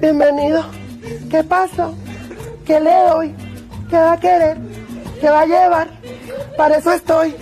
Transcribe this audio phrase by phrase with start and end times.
[0.00, 0.64] Bienvenido.
[1.30, 1.90] ¿Qué pasa?
[2.66, 3.34] ¿Qué le doy?
[3.88, 4.58] ¿Qué va a querer?
[5.20, 5.88] ¿Qué va a llevar?
[6.56, 7.34] Para eso estoy.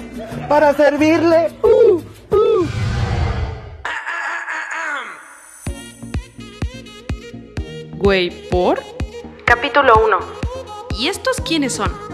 [0.49, 1.53] Para servirle.
[1.63, 2.03] Uh,
[2.35, 2.67] uh.
[7.97, 8.83] Güey, ¿por?
[9.45, 10.19] Capítulo 1.
[10.99, 12.14] ¿Y estos quiénes son?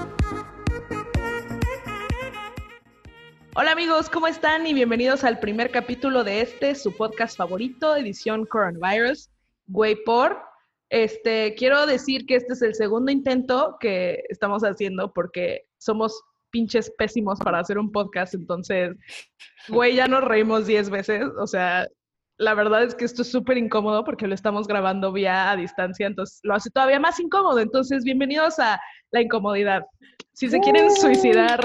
[3.57, 4.64] Hola amigos, ¿cómo están?
[4.64, 9.29] Y bienvenidos al primer capítulo de este, su podcast favorito, edición Coronavirus,
[9.67, 10.41] Güey por.
[10.89, 16.93] Este, quiero decir que este es el segundo intento que estamos haciendo porque somos pinches
[16.96, 18.94] pésimos para hacer un podcast, entonces,
[19.69, 21.89] güey, ya nos reímos 10 veces, o sea,
[22.39, 26.07] la verdad es que esto es súper incómodo porque lo estamos grabando vía a distancia,
[26.07, 27.58] entonces lo hace todavía más incómodo.
[27.58, 28.80] Entonces, bienvenidos a
[29.11, 29.85] la incomodidad.
[30.32, 31.61] Si se quieren suicidar,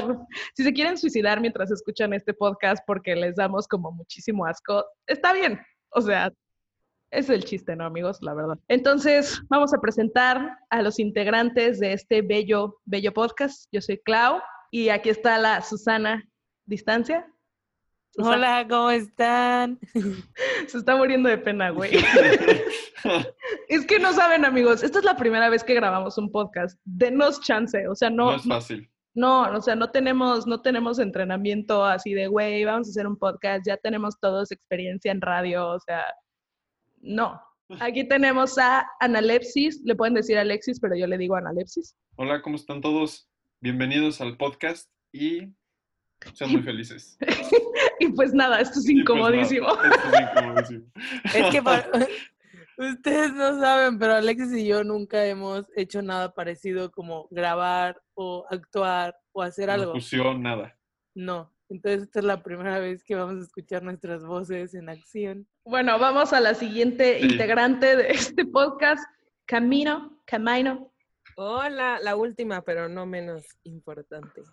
[0.53, 5.33] si se quieren suicidar mientras escuchan este podcast porque les damos como muchísimo asco, está
[5.33, 5.59] bien.
[5.89, 6.31] O sea,
[7.11, 8.21] es el chiste, ¿no, amigos?
[8.21, 8.57] La verdad.
[8.67, 13.67] Entonces, vamos a presentar a los integrantes de este bello, bello podcast.
[13.71, 16.27] Yo soy Clau y aquí está la Susana
[16.65, 17.25] Distancia.
[18.15, 18.35] Susana.
[18.35, 19.77] Hola, ¿cómo están?
[20.67, 21.91] Se está muriendo de pena, güey.
[23.67, 26.79] es que no saben, amigos, esta es la primera vez que grabamos un podcast.
[26.85, 28.31] Denos chance, o sea, no.
[28.31, 28.89] No es fácil.
[29.15, 33.17] No, o sea, no tenemos, no tenemos entrenamiento así de, güey, vamos a hacer un
[33.17, 36.05] podcast, ya tenemos todos experiencia en radio, o sea,
[37.01, 37.41] no.
[37.79, 41.97] Aquí tenemos a Analepsis, le pueden decir Alexis, pero yo le digo Analepsis.
[42.15, 43.29] Hola, ¿cómo están todos?
[43.59, 45.53] Bienvenidos al podcast y
[46.33, 47.17] sean muy felices.
[47.99, 49.67] y pues nada, esto es pues nada, incomodísimo.
[49.69, 50.85] esto es incomodísimo.
[51.33, 51.89] Es que para-
[52.77, 58.45] ustedes no saben, pero Alexis y yo nunca hemos hecho nada parecido como grabar o
[58.49, 59.87] actuar o hacer algo.
[59.87, 60.77] Locución, nada.
[61.13, 61.51] No.
[61.67, 65.47] Entonces esta es la primera vez que vamos a escuchar nuestras voces en acción.
[65.63, 67.25] Bueno, vamos a la siguiente Sí.
[67.31, 69.03] integrante de este podcast,
[69.45, 70.91] Camino, Camino.
[71.37, 74.43] Hola, la última, pero no menos importante.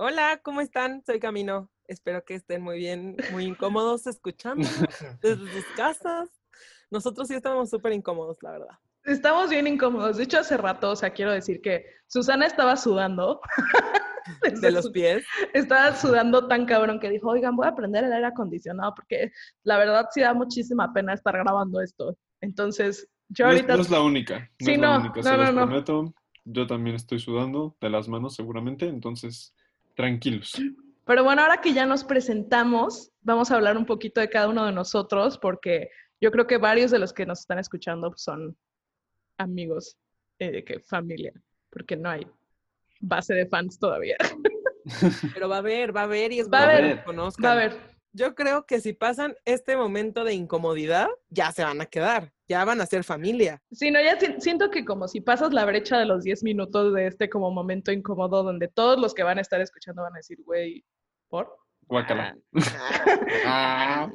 [0.00, 1.02] Hola, ¿cómo están?
[1.04, 1.72] Soy Camino.
[1.88, 4.62] Espero que estén muy bien, muy incómodos escuchando
[5.20, 6.28] desde sus casas.
[6.88, 8.78] Nosotros sí estamos súper incómodos, la verdad.
[9.04, 10.16] Estamos bien incómodos.
[10.16, 13.40] De hecho, hace rato, o sea, quiero decir que Susana estaba sudando.
[14.62, 15.26] De los pies.
[15.52, 19.32] Estaba sudando tan cabrón que dijo, oigan, voy a prender el aire acondicionado porque
[19.64, 22.16] la verdad sí da muchísima pena estar grabando esto.
[22.40, 23.74] Entonces, yo No es, ahorita...
[23.74, 24.48] no es la única.
[24.60, 25.66] No Sí, es la no, única, no, se no, los no.
[25.66, 26.14] prometo.
[26.44, 29.54] Yo también estoy sudando de las manos seguramente, entonces
[29.98, 30.52] tranquilos.
[31.04, 34.64] Pero bueno, ahora que ya nos presentamos, vamos a hablar un poquito de cada uno
[34.64, 38.56] de nosotros porque yo creo que varios de los que nos están escuchando son
[39.38, 39.96] amigos,
[40.38, 41.32] eh, que familia,
[41.70, 42.26] porque no hay
[43.00, 44.16] base de fans todavía.
[45.34, 47.04] Pero va a haber, va a haber y es Va a bueno que haber.
[47.04, 47.44] conozcan.
[47.44, 47.76] Va a ver,
[48.12, 52.32] Yo creo que si pasan este momento de incomodidad, ya se van a quedar.
[52.48, 53.60] Ya van a ser familia.
[53.72, 56.94] Sí, no, ya si- siento que como si pasas la brecha de los 10 minutos
[56.94, 60.18] de este como momento incómodo donde todos los que van a estar escuchando van a
[60.18, 60.82] decir, güey,
[61.28, 61.54] ¿por?
[61.82, 62.36] Guácala.
[63.46, 64.10] Ah.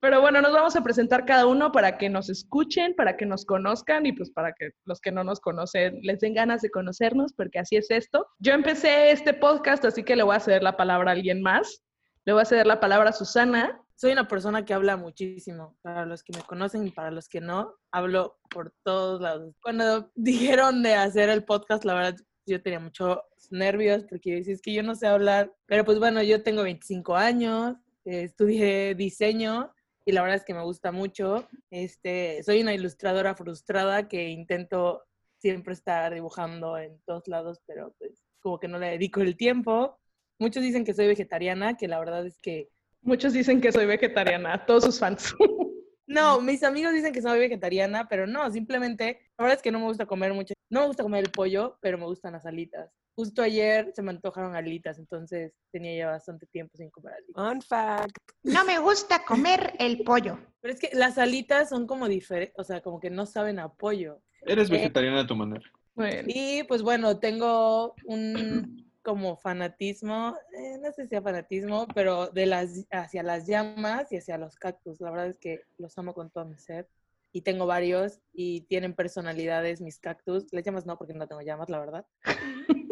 [0.00, 3.44] Pero bueno, nos vamos a presentar cada uno para que nos escuchen, para que nos
[3.44, 7.32] conozcan y pues para que los que no nos conocen les den ganas de conocernos,
[7.34, 8.26] porque así es esto.
[8.38, 11.82] Yo empecé este podcast, así que le voy a ceder la palabra a alguien más.
[12.24, 13.81] Le voy a ceder la palabra a Susana.
[13.96, 15.76] Soy una persona que habla muchísimo.
[15.82, 19.54] Para los que me conocen y para los que no, hablo por todos lados.
[19.62, 22.16] Cuando dijeron de hacer el podcast, la verdad,
[22.46, 23.18] yo tenía muchos
[23.50, 25.52] nervios porque yo decía, es que yo no sé hablar.
[25.66, 29.72] Pero pues bueno, yo tengo 25 años, eh, estudié diseño
[30.04, 31.48] y la verdad es que me gusta mucho.
[31.70, 35.04] Este, soy una ilustradora frustrada que intento
[35.38, 39.98] siempre estar dibujando en todos lados, pero pues como que no le dedico el tiempo.
[40.38, 42.68] Muchos dicen que soy vegetariana, que la verdad es que
[43.02, 45.34] Muchos dicen que soy vegetariana, todos sus fans.
[46.06, 49.80] no, mis amigos dicen que soy vegetariana, pero no, simplemente, la verdad es que no
[49.80, 50.54] me gusta comer mucho.
[50.70, 52.90] No me gusta comer el pollo, pero me gustan las alitas.
[53.14, 57.34] Justo ayer se me antojaron alitas, entonces tenía ya bastante tiempo sin comer alitas.
[57.34, 58.16] Fun fact.
[58.44, 60.38] No me gusta comer el pollo.
[60.60, 63.68] Pero es que las alitas son como diferentes, o sea, como que no saben a
[63.70, 64.22] pollo.
[64.46, 64.72] Eres Eh.
[64.72, 65.62] vegetariana a tu manera.
[65.94, 72.28] Bueno, Y pues bueno, tengo un como fanatismo, eh, no sé si sea fanatismo, pero
[72.28, 75.00] de las hacia las llamas y hacia los cactus.
[75.00, 76.88] La verdad es que los amo con todo mi ser.
[77.34, 80.52] Y tengo varios y tienen personalidades mis cactus.
[80.52, 82.06] Las llamas no, porque no tengo llamas, la verdad.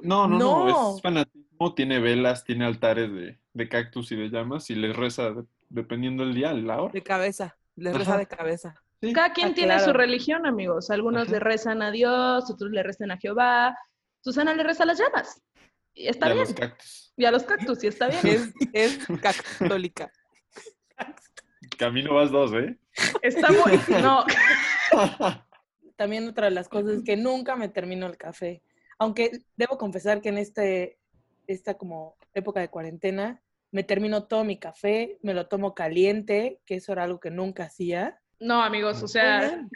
[0.03, 0.97] No, no, no, No.
[0.97, 5.31] es fanatismo, tiene velas, tiene altares de, de cactus y de llamas y les reza
[5.31, 6.93] de- dependiendo del día, la hora.
[6.93, 7.57] De cabeza.
[7.77, 8.19] Les reza Ajá.
[8.21, 8.75] de cabeza.
[9.03, 9.13] Sí.
[9.15, 10.91] cada quien Ah, tiene su religión, amigos.
[10.91, 11.33] Algunos Ajá.
[11.33, 13.77] le rezan a Dios, otros le rezan a Jehová.
[14.21, 15.41] Susana le reza a las llamas.
[15.95, 16.47] Y está Y a bien.
[16.47, 17.13] los cactus.
[17.17, 18.53] Y a los cactus, y está bien.
[18.73, 18.99] Es, es
[19.59, 20.11] católica.
[21.79, 22.79] Camino vas dos, ¿eh?
[23.23, 23.79] Está muy.
[24.03, 24.25] No,
[25.97, 28.63] También otra de las cosas es que nunca me termino el café.
[28.99, 30.99] Aunque debo confesar que en este,
[31.47, 36.77] esta como época de cuarentena, me termino todo mi café, me lo tomo caliente, que
[36.77, 38.21] eso era algo que nunca hacía.
[38.41, 39.67] No, amigos, o sea,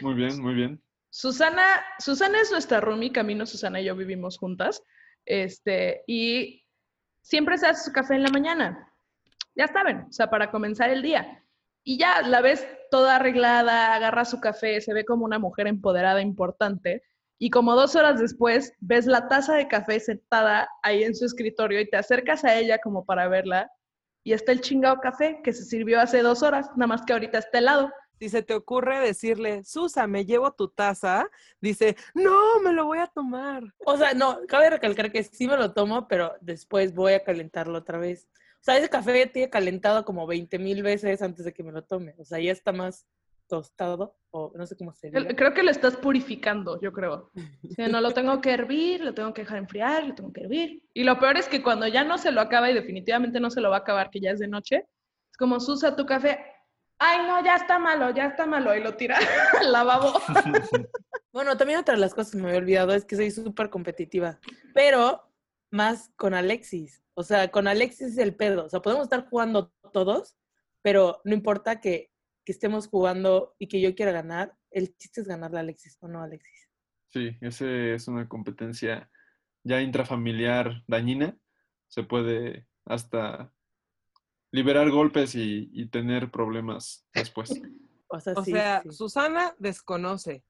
[0.00, 0.82] Muy bien, muy bien.
[1.10, 1.62] Susana,
[1.98, 4.82] Susana es nuestra roomie, Camino, Susana y yo vivimos juntas,
[5.26, 6.64] este, y
[7.20, 8.92] siempre se hace su café en la mañana.
[9.54, 11.44] Ya saben, o sea, para comenzar el día.
[11.84, 16.20] Y ya la ves toda arreglada, agarra su café, se ve como una mujer empoderada
[16.22, 17.02] importante.
[17.38, 21.80] Y como dos horas después, ves la taza de café sentada ahí en su escritorio
[21.80, 23.70] y te acercas a ella como para verla
[24.26, 27.38] y está el chingado café que se sirvió hace dos horas, nada más que ahorita
[27.38, 27.92] está helado.
[28.18, 31.28] Si se te ocurre decirle, Susa, me llevo tu taza,
[31.60, 33.62] dice, no, me lo voy a tomar.
[33.84, 37.78] O sea, no, cabe recalcar que sí me lo tomo, pero después voy a calentarlo
[37.78, 38.28] otra vez.
[38.34, 41.72] O sea, ese café ya tiene calentado como 20 mil veces antes de que me
[41.72, 42.14] lo tome.
[42.18, 43.06] O sea, ya está más
[43.46, 45.10] tostado, o no sé cómo se.
[45.10, 47.30] Creo que lo estás purificando, yo creo.
[47.70, 50.42] O sea, no lo tengo que hervir, lo tengo que dejar enfriar, lo tengo que
[50.42, 50.82] hervir.
[50.94, 53.60] Y lo peor es que cuando ya no se lo acaba y definitivamente no se
[53.60, 54.86] lo va a acabar, que ya es de noche,
[55.30, 56.38] es como, Susa, tu café,
[56.98, 59.18] ay, no, ya está malo, ya está malo, y lo tira
[59.60, 60.12] al lavabo.
[61.32, 64.40] Bueno, también otra de las cosas que me había olvidado es que soy súper competitiva,
[64.72, 65.30] pero
[65.70, 67.04] más con Alexis.
[67.12, 68.64] O sea, con Alexis es el pedo.
[68.64, 70.38] O sea, podemos estar jugando todos,
[70.80, 72.10] pero no importa que,
[72.42, 76.08] que estemos jugando y que yo quiera ganar, el chiste es ganarle a Alexis, ¿o
[76.08, 76.70] no, Alexis?
[77.12, 79.10] Sí, ese es una competencia
[79.62, 81.36] ya intrafamiliar dañina.
[81.88, 83.52] Se puede hasta
[84.56, 87.50] liberar golpes y, y tener problemas después.
[88.08, 88.92] O sea, O sí, sea, sí.
[88.92, 90.44] Susana desconoce.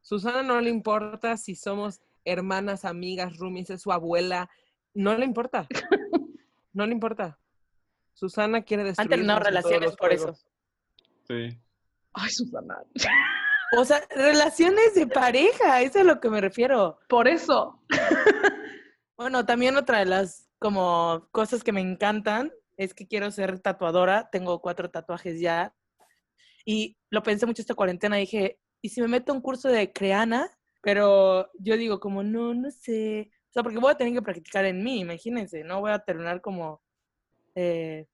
[0.00, 4.48] Susana no le importa si somos hermanas, amigas, roomies, es su abuela.
[4.94, 5.68] No le importa.
[6.74, 7.38] No le importa.
[8.14, 9.04] Susana quiere destruir.
[9.04, 10.32] Han terminado relaciones por eso.
[11.28, 11.60] Sí.
[12.14, 12.78] Ay, Susana.
[13.76, 16.98] O sea, relaciones de pareja, eso es a lo que me refiero.
[17.10, 17.78] Por eso.
[19.18, 24.28] Bueno, también otra de las como cosas que me encantan es que quiero ser tatuadora.
[24.30, 25.74] Tengo cuatro tatuajes ya.
[26.64, 28.16] Y lo pensé mucho esta cuarentena.
[28.16, 30.50] Dije, ¿y si me meto a un curso de creana?
[30.82, 33.30] Pero yo digo como, no, no sé.
[33.50, 35.62] O sea, porque voy a tener que practicar en mí, imagínense.
[35.64, 36.82] No voy a terminar como,
[37.54, 38.06] eh,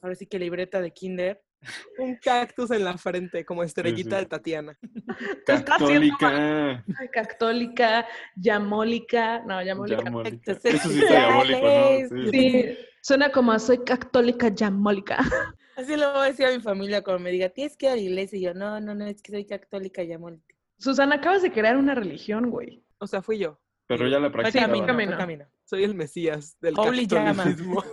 [0.00, 1.42] ahora sí que libreta de kinder.
[1.98, 4.24] Un cactus en la frente, como estrellita sí.
[4.24, 4.78] de Tatiana.
[5.46, 6.84] está.
[6.98, 8.06] Ay, Cactólica,
[8.36, 9.40] yamólica.
[9.40, 10.02] No, yamólica.
[10.02, 10.36] Diabólica.
[10.36, 12.30] Entonces, Eso sí está diabólico, ¿no?
[12.30, 12.30] Sí.
[12.30, 15.18] Sí, suena como a soy católica yamólica.
[15.76, 17.96] Así lo voy a decir a mi familia cuando me diga, tienes que ir a
[17.96, 18.38] la iglesia.
[18.38, 20.54] Y yo, no, no, no, es que soy católica y amólica.
[20.78, 22.82] Susana, acabas de crear una religión, güey.
[22.98, 23.60] O sea, fui yo.
[23.86, 24.66] Pero ya la practicaba.
[24.66, 25.16] camino, camino.
[25.16, 25.46] camino.
[25.64, 27.84] Soy el Mesías del Holy catolicismo.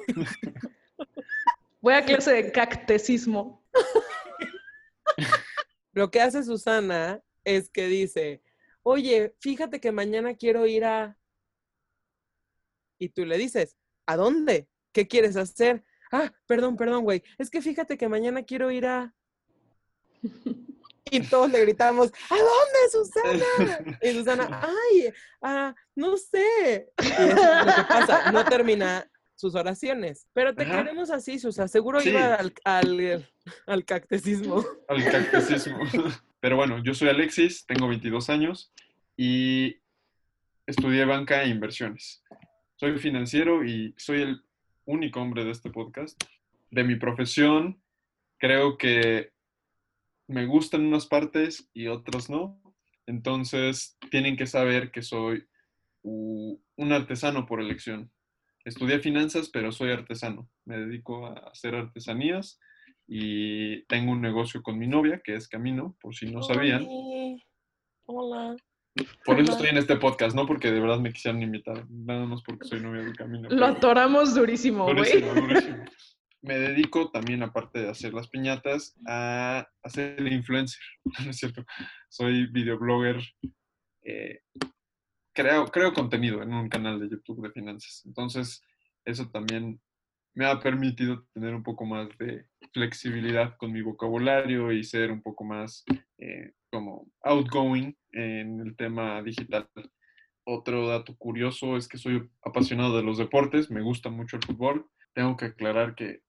[1.81, 3.65] Voy a clase de cactesismo.
[5.93, 8.41] Lo que hace Susana es que dice,
[8.83, 11.17] oye, fíjate que mañana quiero ir a...
[12.97, 14.69] Y tú le dices, ¿a dónde?
[14.91, 15.83] ¿Qué quieres hacer?
[16.11, 17.23] Ah, perdón, perdón, güey.
[17.37, 19.13] Es que fíjate que mañana quiero ir a...
[21.13, 23.97] Y todos le gritamos, ¿a dónde, Susana?
[24.01, 25.11] Y Susana, ay,
[25.41, 26.87] ah, no sé.
[27.01, 27.21] Y eso
[27.59, 29.05] es lo que pasa, no termina
[29.35, 30.27] sus oraciones.
[30.31, 30.77] Pero te Ajá.
[30.77, 31.67] queremos así, Susa.
[31.67, 32.09] Seguro Sí.
[32.09, 33.27] iba al, al,
[33.65, 34.63] al cactesismo.
[34.87, 35.79] Al cactusismo.
[36.39, 38.71] Pero bueno, yo soy Alexis, tengo 22 años
[39.17, 39.81] y
[40.65, 42.23] estudié banca e inversiones.
[42.75, 44.41] Soy financiero y soy el
[44.85, 46.21] único hombre de este podcast.
[46.69, 47.81] De mi profesión,
[48.37, 49.31] creo que
[50.27, 52.61] me gustan unas partes y otras no.
[53.05, 55.45] Entonces, tienen que saber que soy
[56.03, 58.11] un artesano por elección.
[58.63, 60.49] Estudié finanzas, pero soy artesano.
[60.65, 62.59] Me dedico a hacer artesanías
[63.07, 66.87] y tengo un negocio con mi novia, que es Camino, por si no sabían.
[68.05, 68.55] Hola.
[69.25, 72.41] Por eso estoy en este podcast, no porque de verdad me quisieran invitar, nada más
[72.43, 73.49] porque soy novia de Camino.
[73.49, 74.97] Lo atoramos durísimo, güey.
[74.97, 75.85] Durísimo, durísimo.
[76.41, 80.81] Me dedico también, aparte de hacer las piñatas, a hacer influencer.
[81.23, 81.63] No es cierto.
[82.09, 83.21] Soy videoblogger.
[84.03, 84.39] eh,
[85.33, 88.03] creo, creo contenido en un canal de YouTube de finanzas.
[88.05, 88.63] Entonces,
[89.05, 89.79] eso también
[90.33, 95.21] me ha permitido tener un poco más de flexibilidad con mi vocabulario y ser un
[95.21, 95.83] poco más
[96.17, 99.69] eh, como outgoing en el tema digital.
[100.43, 104.89] Otro dato curioso es que soy apasionado de los deportes, me gusta mucho el fútbol.
[105.13, 106.21] Tengo que aclarar que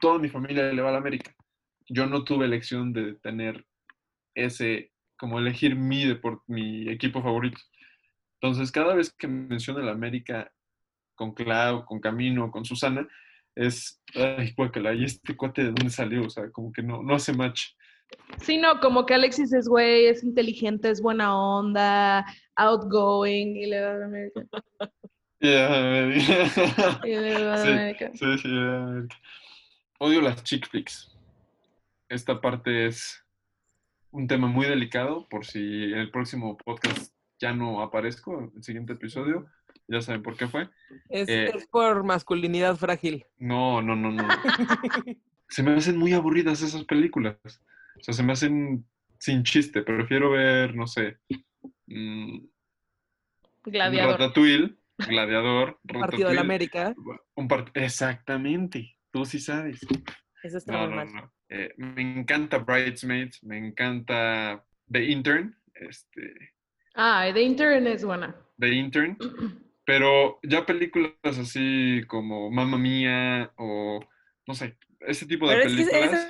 [0.00, 1.34] toda mi familia le va a la América.
[1.88, 3.66] Yo no tuve elección de tener
[4.34, 7.60] ese, como elegir mi deport, mi equipo favorito.
[8.40, 10.50] Entonces, cada vez que menciono la América
[11.14, 13.06] con Clau, con Camino, con Susana,
[13.54, 16.24] es, ay, guácala, ¿y este cuate de dónde salió?
[16.24, 17.68] O sea, como que no, no hace match.
[18.42, 22.24] Sí, no, como que Alexis es güey, es inteligente, es buena onda,
[22.56, 24.42] outgoing, y le va a América.
[25.40, 26.06] Yeah,
[27.04, 28.10] Y le va a Sí, América.
[28.14, 29.06] sí, sí, yeah.
[29.98, 31.14] Odio las chick flicks.
[32.08, 33.22] Esta parte es
[34.10, 35.58] un tema muy delicado, por si
[35.92, 39.46] en el próximo podcast ya no aparezco, en el siguiente episodio,
[39.86, 40.70] ya saben por qué fue.
[41.10, 43.26] Es, Eh, es por masculinidad frágil.
[43.36, 44.26] No, no, no, no.
[45.48, 47.36] se me hacen muy aburridas esas películas.
[47.98, 48.84] O sea, se me hacen
[49.18, 49.82] sin chiste.
[49.82, 51.18] Prefiero ver, no sé,
[51.86, 52.38] mm,
[53.64, 54.18] Gladiador.
[54.20, 54.74] Ratatouille,
[55.08, 56.94] Gladiador, Partido de la América.
[57.34, 59.80] un part- Exactamente, tú sí sabes.
[60.42, 61.14] Eso está No, muy no, mal.
[61.14, 61.32] no.
[61.48, 66.52] Eh, me encanta Bridesmaids, me encanta The Intern, este,
[66.94, 68.36] Ah, The Intern es buena.
[68.58, 69.16] The Intern,
[69.86, 74.00] pero ya películas así como Mamma Mía o
[74.46, 76.28] no sé, ese tipo de Pero es que películas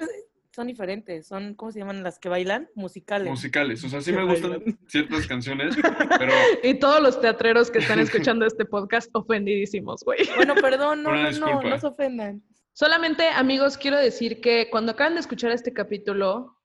[0.54, 2.68] son diferentes, son, ¿cómo se llaman las que bailan?
[2.74, 3.28] Musicales.
[3.28, 3.82] musicales.
[3.84, 4.78] O sea, sí me gustan bailan.
[4.86, 5.74] ciertas canciones,
[6.18, 6.32] pero
[6.62, 10.20] Y todos los teatreros que están escuchando este podcast ofendidísimos, güey.
[10.36, 12.42] Bueno, perdón, no, Una no, no, no se ofendan.
[12.72, 16.56] Solamente, amigos, quiero decir que cuando acaban de escuchar este capítulo,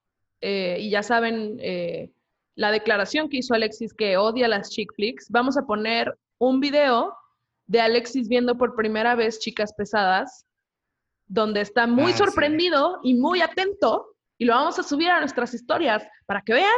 [0.41, 2.11] eh, y ya saben eh,
[2.55, 7.15] la declaración que hizo Alexis que odia las chick flicks, vamos a poner un video
[7.67, 10.45] de Alexis viendo por primera vez Chicas Pesadas,
[11.29, 12.17] donde está muy Ah, sí.
[12.17, 14.07] sorprendido y muy atento,
[14.37, 16.69] y lo vamos a subir a nuestras historias para que vean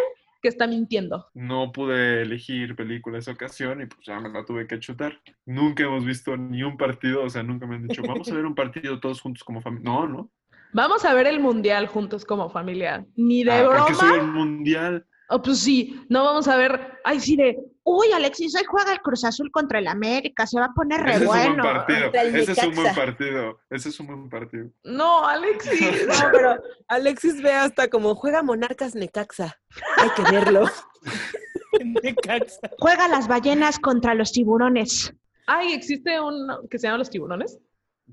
[0.44, 1.28] que está mintiendo.
[1.36, 5.20] no pude elegir película esa ocasión y pues ya me la tuve que chutar.
[5.46, 8.46] Nunca hemos visto ni un partido, o sea, nunca me han dicho, vamos a ver
[8.48, 9.90] un partido todos juntos como familia.
[9.92, 10.32] No, no.
[10.74, 13.06] Vamos a ver el mundial juntos como familia.
[13.16, 13.78] Ni de Ah, broma.
[13.80, 15.06] porque soy el mundial.
[15.34, 17.00] Oh, pues sí, no vamos a ver.
[17.06, 17.58] Ay, sí, de.
[17.84, 21.14] Uy, Alexis, hoy juega el Cruz Azul contra el América, se va a poner re
[21.14, 21.84] Ese es un buen bueno.
[22.22, 23.60] Ese es un buen partido.
[23.70, 24.70] Ese es un buen partido.
[24.84, 26.06] No, Alexis.
[26.08, 26.56] No, pero
[26.90, 29.58] Alexis ve hasta como juega Monarcas Necaxa.
[29.96, 30.66] Hay que verlo.
[32.04, 32.70] Necaxa.
[32.78, 35.14] Juega las ballenas contra los tiburones.
[35.48, 37.58] Ay, existe un que se llama los tiburones.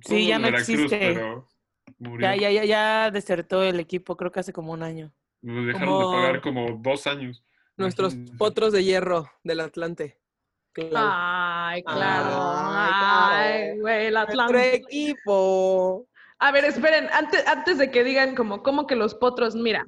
[0.02, 0.98] Sí, ya no Veracruz, existe.
[0.98, 1.48] Pero
[1.98, 2.28] murió.
[2.28, 5.12] Ya, ya, ya, ya desertó el equipo, creo que hace como un año.
[5.42, 7.42] Nos dejaron Como- de pagar como dos años.
[7.76, 8.38] Nuestros Imagínense.
[8.38, 10.18] potros de hierro del Atlante.
[10.72, 11.08] Claro.
[11.12, 12.30] Ay, claro.
[12.30, 13.72] Ay, claro.
[13.74, 14.74] Ay, güey, el Nuestro Atlante.
[14.76, 16.06] equipo.
[16.40, 19.84] A ver, esperen, antes, antes de que digan como, como que los potros, mira,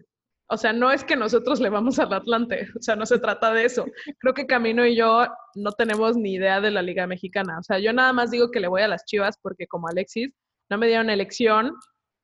[0.49, 3.53] o sea, no es que nosotros le vamos al Atlante, o sea, no se trata
[3.53, 3.87] de eso.
[4.19, 7.59] Creo que Camino y yo no tenemos ni idea de la Liga Mexicana.
[7.59, 10.33] O sea, yo nada más digo que le voy a las Chivas porque como Alexis
[10.69, 11.73] no me dieron elección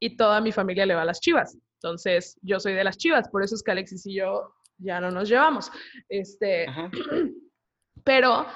[0.00, 1.56] y toda mi familia le va a las Chivas.
[1.82, 5.10] Entonces, yo soy de las Chivas, por eso es que Alexis y yo ya no
[5.10, 5.70] nos llevamos.
[6.08, 6.90] Este, Ajá.
[8.04, 8.46] pero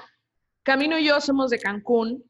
[0.63, 2.25] Camino y yo somos de Cancún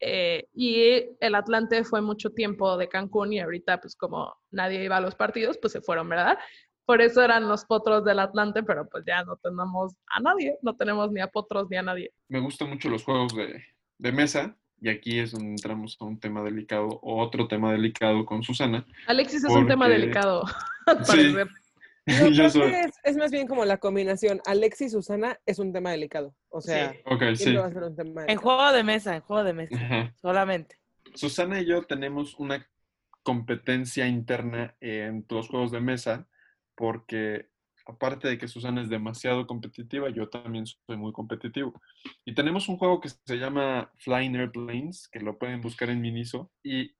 [0.00, 4.96] eh, y el Atlante fue mucho tiempo de Cancún y ahorita pues como nadie iba
[4.96, 6.38] a los partidos, pues se fueron, ¿verdad?
[6.84, 10.74] Por eso eran los potros del Atlante, pero pues ya no tenemos a nadie, no
[10.76, 12.12] tenemos ni a potros ni a nadie.
[12.28, 13.62] Me gustan mucho los juegos de,
[13.98, 14.56] de mesa.
[14.80, 18.86] Y aquí es donde entramos a un tema delicado o otro tema delicado con Susana.
[19.06, 20.44] Alexis es un tema delicado,
[21.04, 21.34] Sí.
[22.06, 22.72] No, Yo soy.
[22.72, 24.40] es, es más bien como la combinación.
[24.46, 26.34] Alexis y Susana es un tema delicado.
[26.48, 26.92] O sea,
[27.36, 27.54] Sí.
[27.54, 30.14] Va a ser un tema En juego de mesa, en juego de mesa, Ajá.
[30.22, 30.76] solamente.
[31.14, 32.66] Susana y yo tenemos una
[33.22, 36.26] competencia interna en los juegos de mesa
[36.74, 37.48] porque
[37.88, 41.80] aparte de que Susana es demasiado competitiva, yo también soy muy competitivo.
[42.24, 46.52] Y tenemos un juego que se llama Flying Airplanes, que lo pueden buscar en Miniso.
[46.62, 46.94] Y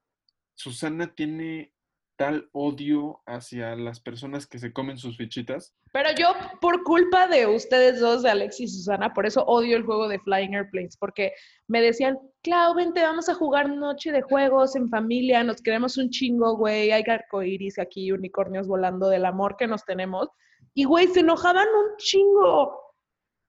[0.55, 1.75] Susana tiene
[2.17, 5.77] tal odio hacia las personas que se comen sus fichitas.
[5.93, 9.85] Pero yo, por culpa de ustedes dos, de Alexis y Susana, por eso odio el
[9.85, 11.33] juego de Flying Airplanes, porque
[11.69, 16.11] me decían, Clau, vente, vamos a jugar noche de juegos en familia, nos queremos un
[16.11, 20.29] chingo, güey, hay arcoiris aquí, unicornios volando del amor que nos tenemos.
[20.75, 22.81] Y, güey, se enojaban un chingo.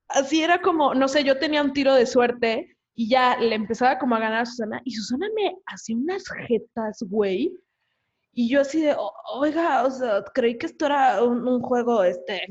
[0.08, 3.98] Así era como, no sé, yo tenía un tiro de suerte y ya le empezaba
[4.00, 7.54] como a ganar a Susana, y Susana me hacía unas jetas, güey.
[8.34, 12.04] Y yo así de, "O- oiga, o sea, creí que esto era un, un juego,
[12.04, 12.42] este,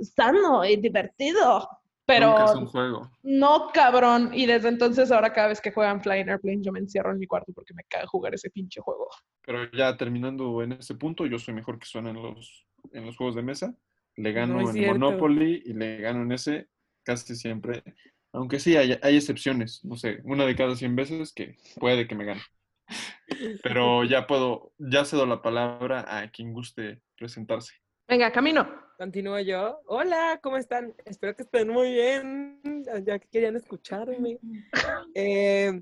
[0.00, 1.68] sano y divertido.
[2.06, 3.10] Pero Nunca es un juego.
[3.22, 4.30] no, cabrón.
[4.32, 7.26] Y desde entonces, ahora cada vez que juegan Flying Airplane, yo me encierro en mi
[7.26, 9.08] cuarto porque me caga jugar ese pinche juego.
[9.44, 13.14] Pero ya terminando en ese punto, yo soy mejor que Susana en los, en los
[13.16, 13.74] juegos de mesa.
[14.18, 14.98] Le gano en cierto.
[14.98, 16.66] Monopoly y le gano en ese
[17.04, 17.84] casi siempre.
[18.32, 19.84] Aunque sí, hay, hay excepciones.
[19.84, 22.42] No sé, una de cada 100 veces que puede que me gane.
[23.62, 27.74] Pero ya puedo, ya cedo la palabra a quien guste presentarse.
[28.08, 28.68] Venga, camino.
[28.98, 29.78] Continúo yo.
[29.86, 30.94] Hola, ¿cómo están?
[31.04, 32.60] Espero que estén muy bien.
[33.04, 34.38] Ya que querían escucharme.
[35.14, 35.80] Eh,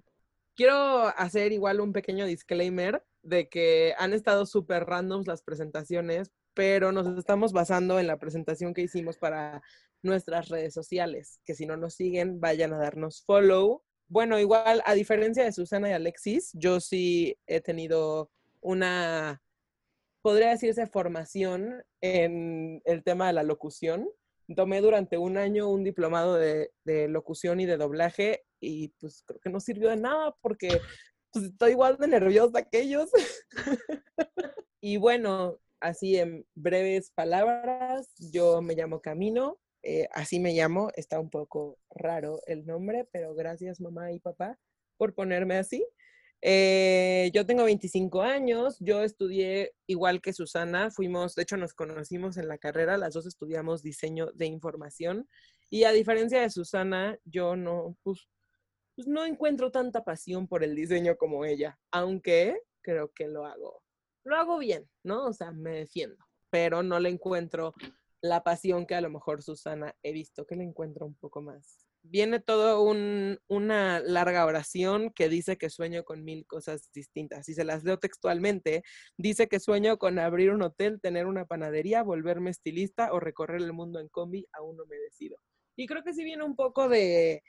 [0.54, 6.90] quiero hacer igual un pequeño disclaimer de que han estado súper randoms las presentaciones pero
[6.90, 9.62] nos estamos basando en la presentación que hicimos para
[10.02, 13.82] nuestras redes sociales, que si no nos siguen, vayan a darnos follow.
[14.08, 18.30] Bueno, igual, a diferencia de Susana y Alexis, yo sí he tenido
[18.62, 19.42] una,
[20.22, 24.08] podría decirse, formación en el tema de la locución.
[24.56, 29.40] Tomé durante un año un diplomado de, de locución y de doblaje y pues creo
[29.40, 30.80] que no sirvió de nada porque
[31.36, 33.10] pues, estoy igual de nerviosa que ellos.
[34.80, 41.20] y bueno, así en breves palabras, yo me llamo Camino, eh, así me llamo, está
[41.20, 44.58] un poco raro el nombre, pero gracias mamá y papá
[44.96, 45.86] por ponerme así.
[46.40, 52.36] Eh, yo tengo 25 años, yo estudié igual que Susana, fuimos, de hecho nos conocimos
[52.36, 55.28] en la carrera, las dos estudiamos diseño de información
[55.68, 58.28] y a diferencia de Susana, yo no, pues,
[58.96, 63.82] pues no encuentro tanta pasión por el diseño como ella, aunque creo que lo hago,
[64.24, 65.26] lo hago bien, ¿no?
[65.26, 67.74] O sea, me defiendo, pero no le encuentro
[68.22, 71.86] la pasión que a lo mejor Susana he visto que le encuentro un poco más.
[72.02, 77.48] Viene todo un, una larga oración que dice que sueño con mil cosas distintas.
[77.48, 78.84] Y se las leo textualmente.
[79.16, 83.72] Dice que sueño con abrir un hotel, tener una panadería, volverme estilista o recorrer el
[83.72, 85.36] mundo en combi, aún no me decido.
[85.76, 87.42] Y creo que sí viene un poco de...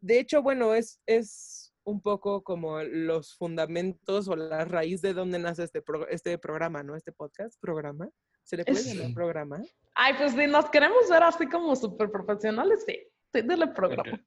[0.00, 5.38] De hecho, bueno, es, es un poco como los fundamentos o la raíz de donde
[5.38, 6.96] nace este, pro- este programa, ¿no?
[6.96, 8.08] Este podcast, programa.
[8.42, 9.62] ¿Se le puede Es- llamar programa?
[9.94, 12.98] Ay, pues si nos queremos ver así como súper profesionales, sí.
[13.34, 14.20] Sí, dale programa.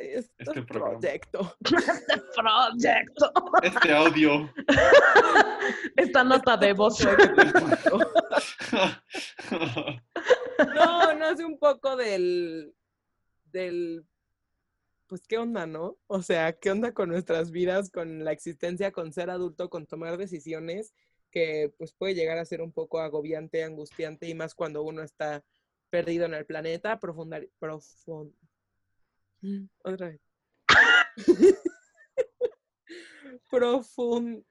[0.00, 0.98] Este, Este programa.
[0.98, 1.56] proyecto.
[1.64, 3.32] Este proyecto.
[3.62, 4.50] Este audio.
[5.96, 6.98] Esta nota de voz.
[10.74, 12.72] No, nace un poco del,
[13.52, 14.04] del,
[15.06, 15.96] pues, ¿qué onda, no?
[16.06, 20.16] O sea, ¿qué onda con nuestras vidas, con la existencia, con ser adulto, con tomar
[20.16, 20.94] decisiones
[21.30, 25.44] que, pues, puede llegar a ser un poco agobiante, angustiante, y más cuando uno está
[25.90, 28.32] perdido en el planeta, profundar, profund...
[29.84, 30.20] Otra vez.
[33.50, 34.44] Profund...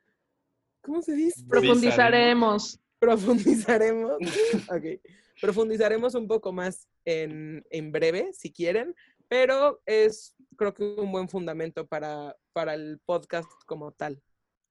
[0.82, 1.44] ¿Cómo se dice?
[1.50, 2.80] Profundizaremos.
[3.00, 4.18] profundizaremos.
[4.70, 5.02] ok.
[5.42, 8.96] Profundizaremos un poco más en, en breve, si quieren,
[9.28, 14.22] pero es creo que un buen fundamento para, para el podcast como tal.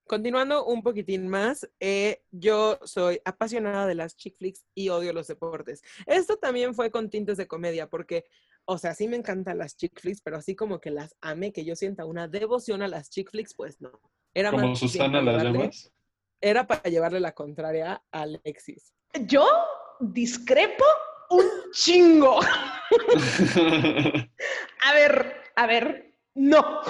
[0.07, 5.29] Continuando un poquitín más, eh, yo soy apasionada de las chick flicks y odio los
[5.29, 5.83] deportes.
[6.07, 8.27] Esto también fue con tintes de comedia, porque,
[8.67, 11.65] o sea, sí me encantan las chick flicks, pero así como que las ame, que
[11.65, 13.99] yo sienta una devoción a las chick flicks, pues no.
[14.35, 15.93] Era Como Susana las llamas.
[16.39, 18.93] Era para llevarle la contraria a Alexis.
[19.27, 19.47] Yo
[20.01, 20.85] discrepo
[21.37, 22.41] un chingo.
[24.87, 26.81] A ver, a ver, no.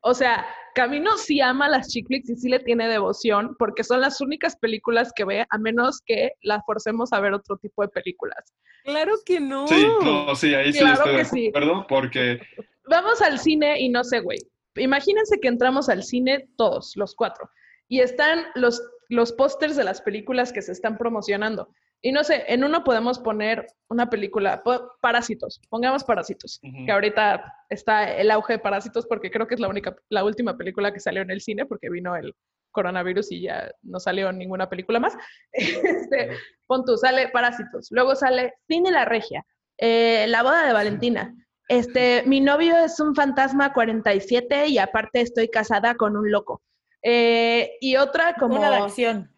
[0.00, 4.00] O sea, Camino sí ama las chick flicks y sí le tiene devoción porque son
[4.00, 7.88] las únicas películas que ve a menos que la forcemos a ver otro tipo de
[7.88, 8.52] películas.
[8.84, 9.68] Claro que no.
[9.68, 11.48] Sí, no, sí, ahí sí Claro estoy de que sí.
[11.48, 12.40] acuerdo porque
[12.86, 14.38] Vamos al cine y no sé, güey.
[14.76, 17.48] Imagínense que entramos al cine todos, los cuatro,
[17.88, 21.68] y están los, los pósters de las películas que se están promocionando.
[22.04, 24.62] Y no sé, en uno podemos poner una película,
[25.00, 29.68] Parásitos, pongamos Parásitos, que ahorita está el auge de Parásitos porque creo que es la
[29.68, 32.34] única, la última película que salió en el cine porque vino el
[32.72, 35.16] coronavirus y ya no salió ninguna película más.
[35.52, 36.36] Este,
[36.66, 39.42] pon tú, sale Parásitos, luego sale Cine La Regia,
[39.78, 41.34] eh, La boda de Valentina.
[41.68, 46.60] Este, mi novio es un fantasma 47 y aparte estoy casada con un loco.
[47.02, 48.56] Eh, y otra como...
[48.56, 49.34] Una de acción.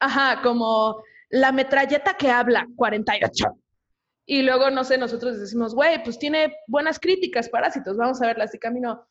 [0.00, 3.44] Ajá, como la metralleta que habla, 48.
[4.26, 8.54] Y luego, no sé, nosotros decimos, güey, pues tiene buenas críticas, parásitos, vamos a verlas
[8.54, 9.06] y camino.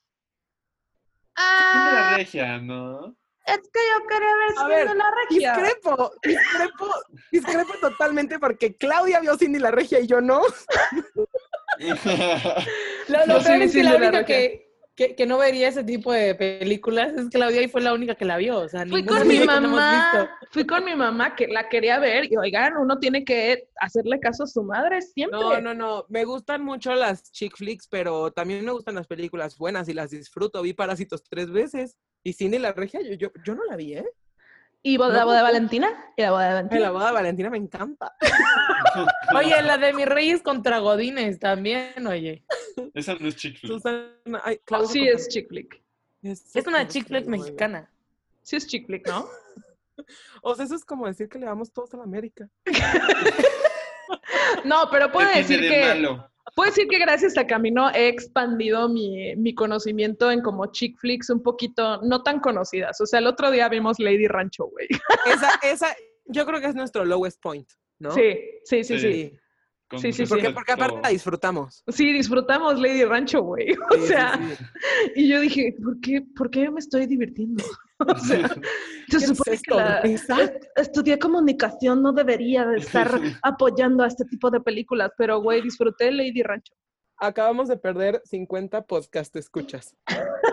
[1.35, 3.15] Tiene la Ah, regia, ¿no?
[3.45, 5.53] es que yo quería ver A Cindy ver, la regia.
[5.55, 6.89] Discrepo, discrepo,
[7.31, 10.41] discrepo totalmente porque Claudia vio Cindy la Regia y yo no.
[13.07, 14.64] Lo, lo sí peor es que la única que,
[14.95, 18.25] que, que no vería ese tipo de películas es Claudia y fue la única que
[18.25, 18.59] la vio.
[18.59, 22.31] O sea, Fui con mi que mamá, fui con mi mamá que la quería ver
[22.31, 25.37] y oigan, uno tiene que hacerle caso a su madre siempre.
[25.37, 26.05] No, no, no.
[26.07, 30.11] Me gustan mucho las chick flicks, pero también me gustan las películas buenas y las
[30.11, 30.61] disfruto.
[30.61, 31.97] Vi Parásitos tres veces.
[32.23, 34.05] Y Cindy la Regia, yo, yo, yo no la vi, ¿eh?
[34.87, 35.41] Y bo- la No, boda de.
[35.43, 36.81] Valentina, y la boda de Valentina.
[36.81, 38.13] la boda de Valentina me encanta.
[39.35, 42.45] Oye, la de mis reyes contra Godines también, oye.
[42.93, 43.71] Esa no es chick flick.
[43.73, 44.11] Susana,
[44.43, 45.81] ay, Oh, Claudia, sí es chick flick.
[46.21, 47.89] Es Es una chick flick mexicana.
[48.43, 49.27] Sí es chick flick, ¿no?
[50.43, 52.47] O sea, eso es como decir que le vamos todos a la América.
[54.63, 56.29] No, pero puedo ¿Qué decir de que malo?
[56.53, 61.29] Puedo decir que gracias a Camino he expandido mi, mi conocimiento en como chick flicks
[61.29, 62.99] un poquito no tan conocidas.
[63.01, 64.87] O sea, el otro día vimos Lady Rancho, güey.
[65.25, 67.67] Esa, esa, yo creo que es nuestro lowest point,
[67.99, 68.11] ¿no?
[68.11, 69.11] Sí, sí, sí, sí.
[69.13, 69.37] Sí.
[69.87, 71.83] Con Sí, sí, Porque, porque aparte la disfrutamos.
[71.87, 73.67] Sí, disfrutamos Lady Rancho, güey.
[73.91, 74.63] O Sí, sea, sí.
[75.15, 77.63] y yo dije, ¿por qué, ¿por qué me estoy divirtiendo?
[77.99, 78.59] O sea, se
[79.09, 83.09] ¿Qué es supone que la- est- estudié comunicación, no debería de estar
[83.41, 86.73] apoyando a este tipo de películas, pero güey, disfruté Lady Rancho.
[87.17, 89.95] Acabamos de perder 50 podcast escuchas.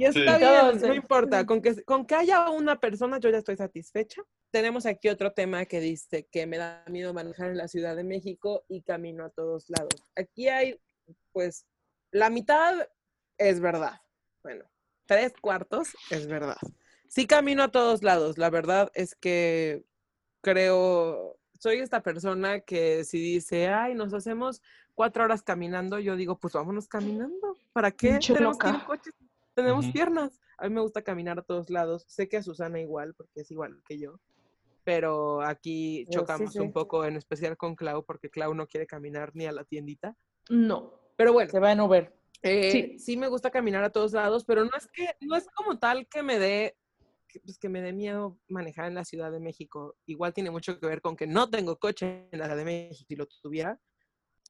[0.00, 0.44] Y está Sí.
[0.44, 1.44] bien, no importa.
[1.44, 4.22] Con que, con que haya una persona, yo ya estoy satisfecha.
[4.52, 8.04] Tenemos aquí otro tema que dice que me da miedo manejar en la Ciudad de
[8.04, 10.06] México y camino a todos lados.
[10.14, 10.80] Aquí hay,
[11.32, 11.66] pues,
[12.12, 12.88] la mitad
[13.38, 14.00] es verdad.
[14.44, 14.66] Bueno,
[15.06, 16.58] tres cuartos es verdad.
[17.08, 18.38] Sí camino a todos lados.
[18.38, 19.82] La verdad es que
[20.42, 24.62] creo, soy esta persona que si dice, ay, nos hacemos
[24.98, 27.56] cuatro horas caminando, yo digo, pues vámonos caminando.
[27.72, 28.10] ¿Para qué?
[28.14, 28.86] Pinche Tenemos que ir en loca.
[28.86, 29.10] coche,
[29.54, 30.40] tenemos piernas.
[30.58, 32.04] A mí me gusta caminar a todos lados.
[32.08, 34.18] Sé que a Susana igual, porque es igual que yo.
[34.82, 36.58] Pero aquí sí, chocamos sí.
[36.58, 40.16] un poco, en especial con Clau, porque Clau no quiere caminar ni a la tiendita.
[40.50, 40.94] No.
[41.16, 42.12] Pero bueno, Se va en Uber.
[42.42, 42.98] eh, Sí.
[42.98, 43.16] sí.
[43.16, 46.24] me gusta caminar a todos lados, pero no es que, no es como tal que
[46.24, 46.76] me dé,
[47.44, 49.94] pues, que me dé miedo manejar en la Ciudad de México.
[50.06, 53.06] Igual tiene mucho que ver con que no tengo coche en la Ciudad de México.
[53.08, 53.78] Si lo tuviera,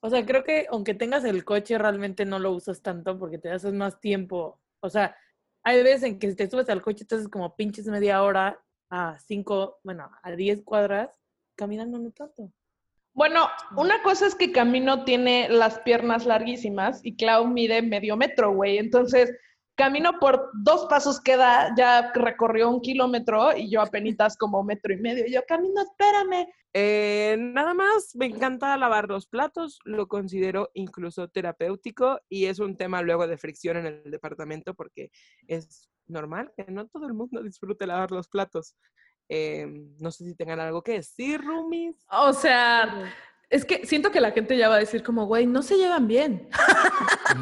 [0.01, 3.51] O sea, creo que aunque tengas el coche, realmente no lo usas tanto porque te
[3.51, 4.61] haces más tiempo.
[4.81, 5.17] O sea,
[5.65, 8.61] hay veces en que si te subes al coche, te haces como pinches media hora
[8.91, 11.11] a cinco, bueno, a diez cuadras
[11.57, 12.53] caminando no tanto.
[13.13, 18.53] Bueno, una cosa es que Camino tiene las piernas larguísimas y Clau mide medio metro,
[18.53, 18.79] güey.
[18.79, 19.35] Entonces,
[19.79, 24.93] Camino por dos pasos que da, ya recorrió un kilómetro y yo apenas como metro
[24.93, 25.25] y medio.
[25.25, 26.49] Y yo, Camino, espérame.
[26.75, 32.77] Eh, nada más, me encanta lavar los platos, lo considero incluso terapéutico y es un
[32.77, 35.11] tema luego de fricción en el departamento porque
[35.47, 38.75] es normal que no todo el mundo disfrute lavar los platos.
[39.29, 39.65] Eh,
[40.01, 42.05] no sé si tengan algo que decir, roomies.
[42.11, 43.13] O sea,
[43.49, 46.09] es que siento que la gente ya va a decir como, güey, no se llevan
[46.09, 46.49] bien.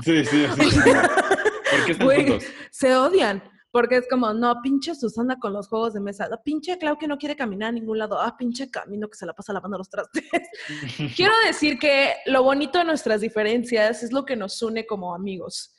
[0.04, 0.60] Sí, sí, así.
[1.70, 2.48] ¿Por qué están Güey, juntos?
[2.70, 3.42] se odian.
[3.72, 6.28] Porque es como, no, pinche Susana con los juegos de mesa.
[6.30, 8.18] No, pinche Clau que no quiere caminar a ningún lado.
[8.18, 10.24] Ah, pinche Camino que se la pasa lavando los trastes.
[11.16, 15.74] Quiero decir que lo bonito de nuestras diferencias es lo que nos une como amigos.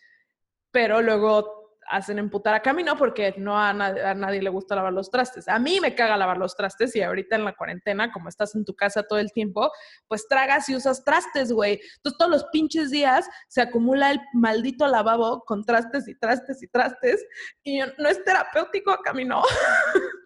[0.70, 1.57] Pero luego
[1.90, 5.48] hacen emputar a Camino porque no a, nad- a nadie le gusta lavar los trastes.
[5.48, 8.66] A mí me caga lavar los trastes y ahorita en la cuarentena, como estás en
[8.66, 9.72] tu casa todo el tiempo,
[10.08, 11.80] pues tragas y usas trastes, güey.
[11.98, 16.68] Entonces todos los pinches días se acumula el maldito lavabo con trastes y trastes y
[16.68, 17.26] trastes
[17.64, 19.42] y no es terapéutico, Camino.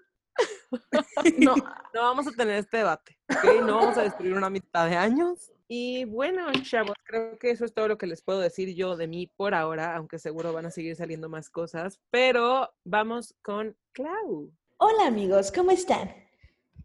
[1.37, 1.55] no,
[1.93, 3.61] No vamos a tener este debate, ¿ok?
[3.65, 5.51] No vamos a destruir una mitad de años.
[5.73, 9.07] Y bueno, chavos, creo que eso es todo lo que les puedo decir yo de
[9.07, 11.97] mí por ahora, aunque seguro van a seguir saliendo más cosas.
[12.09, 14.51] Pero vamos con Clau.
[14.79, 16.13] Hola amigos, ¿cómo están?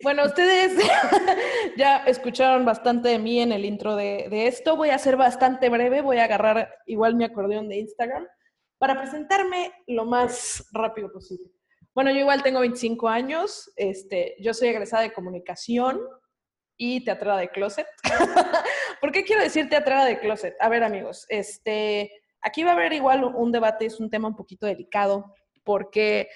[0.05, 0.79] Bueno, ustedes
[1.77, 4.77] ya escucharon bastante de mí en el intro de, de esto.
[4.77, 8.25] Voy a ser bastante breve, voy a agarrar igual mi acordeón de Instagram
[8.79, 11.51] para presentarme lo más rápido posible.
[11.93, 15.99] Bueno, yo igual tengo 25 años, este, yo soy egresada de comunicación
[16.77, 17.87] y teatrera de closet.
[19.01, 20.57] ¿Por qué quiero decir teatrera de closet?
[20.61, 24.37] A ver amigos, este, aquí va a haber igual un debate, es un tema un
[24.37, 25.35] poquito delicado,
[25.65, 26.29] porque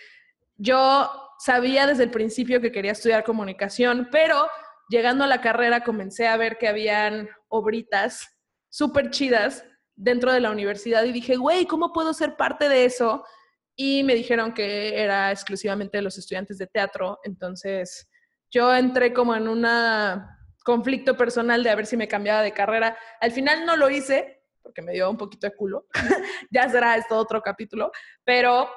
[0.57, 4.49] yo sabía desde el principio que quería estudiar comunicación, pero
[4.89, 8.29] llegando a la carrera comencé a ver que habían obritas
[8.69, 13.25] súper chidas dentro de la universidad y dije, güey, ¿cómo puedo ser parte de eso?
[13.77, 18.10] Y me dijeron que era exclusivamente de los estudiantes de teatro, entonces
[18.51, 19.67] yo entré como en un
[20.65, 22.97] conflicto personal de a ver si me cambiaba de carrera.
[23.21, 25.87] Al final no lo hice porque me dio un poquito de culo,
[26.51, 27.91] ya será esto otro capítulo,
[28.25, 28.71] pero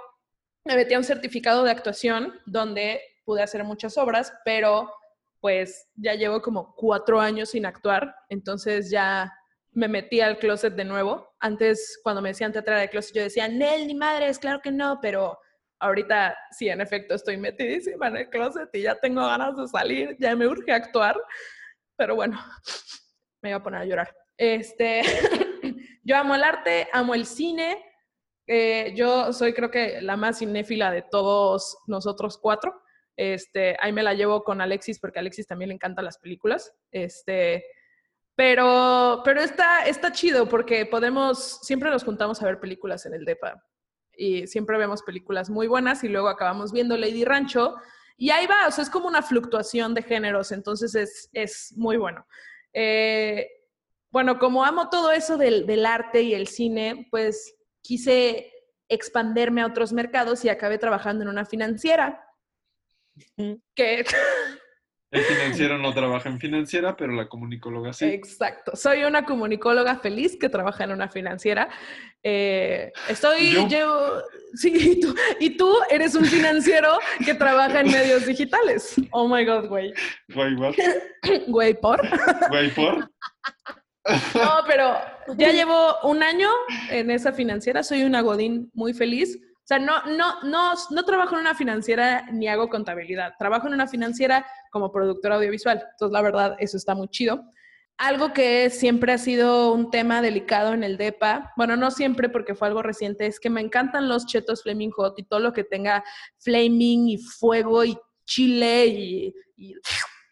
[0.66, 4.92] me metí a un certificado de actuación donde pude hacer muchas obras, pero
[5.40, 9.32] pues ya llevo como cuatro años sin actuar, entonces ya
[9.72, 11.36] me metí al closet de nuevo.
[11.40, 15.00] Antes, cuando me decían teatral de closet, yo decía, Nel, ni madres, claro que no,
[15.02, 15.38] pero
[15.84, 20.16] ahorita sí, en efecto, estoy metidísima en el closet y ya tengo ganas de salir,
[20.18, 21.18] ya me urge actuar,
[21.96, 22.40] pero bueno,
[23.42, 24.16] me iba a poner a llorar.
[24.38, 25.02] Este,
[26.04, 27.84] yo amo el arte, amo el cine,
[28.48, 32.82] eh, yo soy creo que la más cinéfila de todos nosotros cuatro.
[33.16, 36.74] Este, ahí me la llevo con Alexis porque Alexis también le encantan las películas.
[36.92, 37.64] Este,
[38.36, 43.26] pero, pero está, está chido porque podemos, siempre nos juntamos a ver películas en el
[43.26, 43.64] DEPA
[44.18, 47.76] y siempre vemos películas muy buenas y luego acabamos viendo Lady Rancho
[48.18, 51.98] y ahí va, o sea, es como una fluctuación de géneros, entonces es, es muy
[51.98, 52.26] bueno.
[52.72, 53.48] Eh,
[54.12, 58.52] bueno, como amo todo eso del, del arte y el cine, pues quise
[58.88, 62.24] expanderme a otros mercados y acabé trabajando en una financiera.
[63.76, 64.06] Que
[65.14, 68.06] El financiero no trabaja en financiera, pero la comunicóloga sí.
[68.06, 68.76] Exacto.
[68.76, 71.70] Soy una comunicóloga feliz que trabaja en una financiera.
[72.24, 73.68] Eh, estoy, ¿Yo?
[73.68, 73.96] llevo,
[74.56, 78.96] sí, y tú, y tú eres un financiero que trabaja en medios digitales.
[79.12, 79.94] Oh my God, güey.
[80.34, 80.74] Güey, what?
[81.48, 82.02] Güey, por.
[82.50, 83.08] Güey, ¿por?
[84.34, 84.96] No, pero
[85.38, 86.50] ya llevo un año
[86.90, 87.84] en esa financiera.
[87.84, 89.40] Soy una godín muy feliz.
[89.64, 93.34] O sea, no, no, no, no trabajo en una financiera ni hago contabilidad.
[93.40, 95.82] Trabajo en una financiera como productora audiovisual.
[95.92, 97.46] Entonces, la verdad, eso está muy chido.
[97.98, 102.56] Algo que siempre ha sido un tema delicado en el DEPA, bueno, no siempre porque
[102.56, 105.64] fue algo reciente, es que me encantan los chetos Flaming Hot y todo lo que
[105.64, 106.04] tenga
[106.40, 109.76] flaming y fuego y chile y, y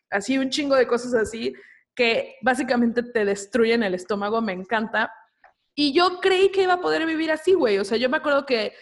[0.10, 1.54] así un chingo de cosas así
[1.96, 5.13] que básicamente te destruyen el estómago, me encanta.
[5.76, 7.78] Y yo creí que iba a poder vivir así, güey.
[7.78, 8.74] O sea, yo me acuerdo que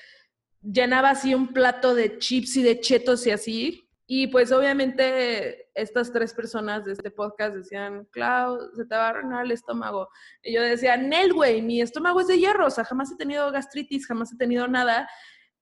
[0.62, 3.90] llenaba así un plato de chips y de chetos y así.
[4.12, 9.10] Y pues obviamente estas tres personas de este podcast decían, Clau, se te va a
[9.10, 10.10] arruinar el estómago.
[10.42, 13.52] Y yo decía, Nel, güey, mi estómago es de hierro, o sea, jamás he tenido
[13.52, 15.08] gastritis, jamás he tenido nada.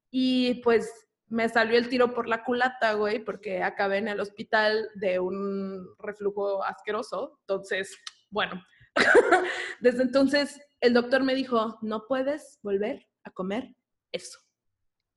[0.10, 0.90] Y pues
[1.28, 5.86] me salió el tiro por la culata, güey, porque acabé en el hospital de un
[6.00, 7.40] reflujo asqueroso.
[7.42, 7.98] Entonces,
[8.30, 8.64] bueno,
[9.82, 13.76] desde entonces el doctor me dijo, no puedes volver a comer
[14.14, 14.47] eso.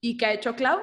[0.00, 0.80] ¿Y qué ha hecho Clau?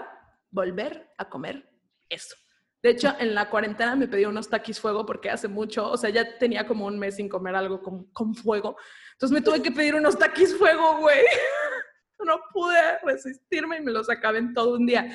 [0.51, 1.69] Volver a comer
[2.09, 2.35] eso.
[2.81, 6.09] De hecho, en la cuarentena me pedí unos taquis fuego porque hace mucho, o sea,
[6.09, 8.77] ya tenía como un mes sin comer algo con, con fuego.
[9.13, 11.19] Entonces me tuve que pedir unos taquis fuego, güey.
[12.25, 15.07] No pude resistirme y me los acabé en todo un día.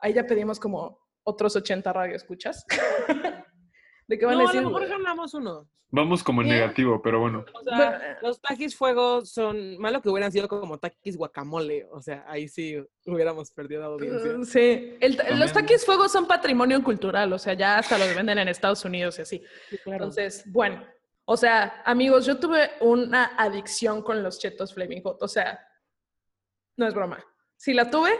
[0.00, 2.64] Ahí ya pedimos como otros 80 radioescuchas.
[4.08, 4.62] ¿De qué van No, a a decir?
[4.62, 4.98] lo mejor güey?
[4.98, 5.68] ganamos uno.
[5.90, 6.54] Vamos como en ¿Qué?
[6.54, 7.46] negativo, pero bueno.
[7.54, 11.86] O sea, Bueno, los taquis fuego son malo que hubieran sido como taquis guacamole.
[11.90, 14.32] O sea, ahí sí hubiéramos perdido la audiencia.
[14.36, 18.38] Mm, Sí, El- los taquis fuego son patrimonio cultural, o sea, ya hasta los venden
[18.38, 19.42] en Estados Unidos y así.
[19.70, 20.04] Sí, claro.
[20.04, 20.84] Entonces, bueno,
[21.24, 25.58] o sea, amigos, yo tuve una adicción con los chetos Flaming Hot, o sea,
[26.76, 27.24] no es broma.
[27.56, 28.10] Si la tuve,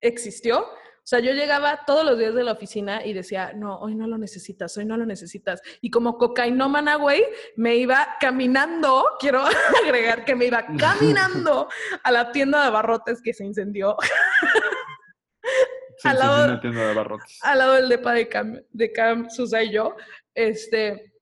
[0.00, 0.66] existió.
[1.10, 4.06] O sea, yo llegaba todos los días de la oficina y decía, no, hoy no
[4.06, 5.60] lo necesitas, hoy no lo necesitas.
[5.80, 7.24] Y como cocainómana, güey,
[7.56, 9.42] me iba caminando, quiero
[9.84, 11.68] agregar que me iba caminando
[12.04, 13.96] a la tienda de abarrotes que se incendió
[15.96, 17.38] Se Al lado- una tienda de abarrotes.
[17.42, 19.96] al lado del depa de Cam, de Cam Susa y yo,
[20.32, 21.12] este,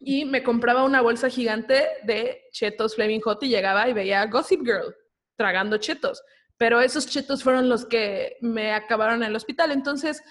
[0.00, 4.26] y me compraba una bolsa gigante de chetos Flaming Hot y llegaba y veía a
[4.26, 4.92] Gossip Girl
[5.36, 6.20] tragando chetos.
[6.60, 9.72] Pero esos chetos fueron los que me acabaron en el hospital.
[9.72, 10.22] Entonces,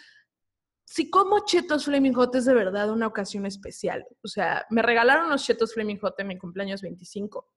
[0.86, 4.06] si como chetos Flaming Hot es de verdad una ocasión especial.
[4.24, 7.50] O sea, me regalaron los chetos Flaming Hot en mi cumpleaños 25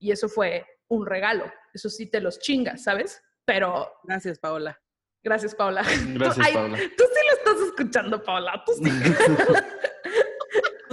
[0.00, 1.44] y eso fue un regalo.
[1.72, 3.22] Eso sí te los chingas, ¿sabes?
[3.44, 4.76] Pero Gracias, Paola.
[5.22, 5.84] gracias, Paula.
[6.14, 6.78] Gracias, Ay, Paula.
[6.78, 8.60] Tú sí lo estás escuchando, Paula.
[8.66, 8.90] Tú sí.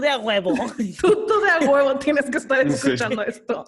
[0.04, 0.54] De a huevo.
[1.02, 2.74] tú, tú de a huevo tienes que estar Sí.
[2.74, 3.64] escuchando esto.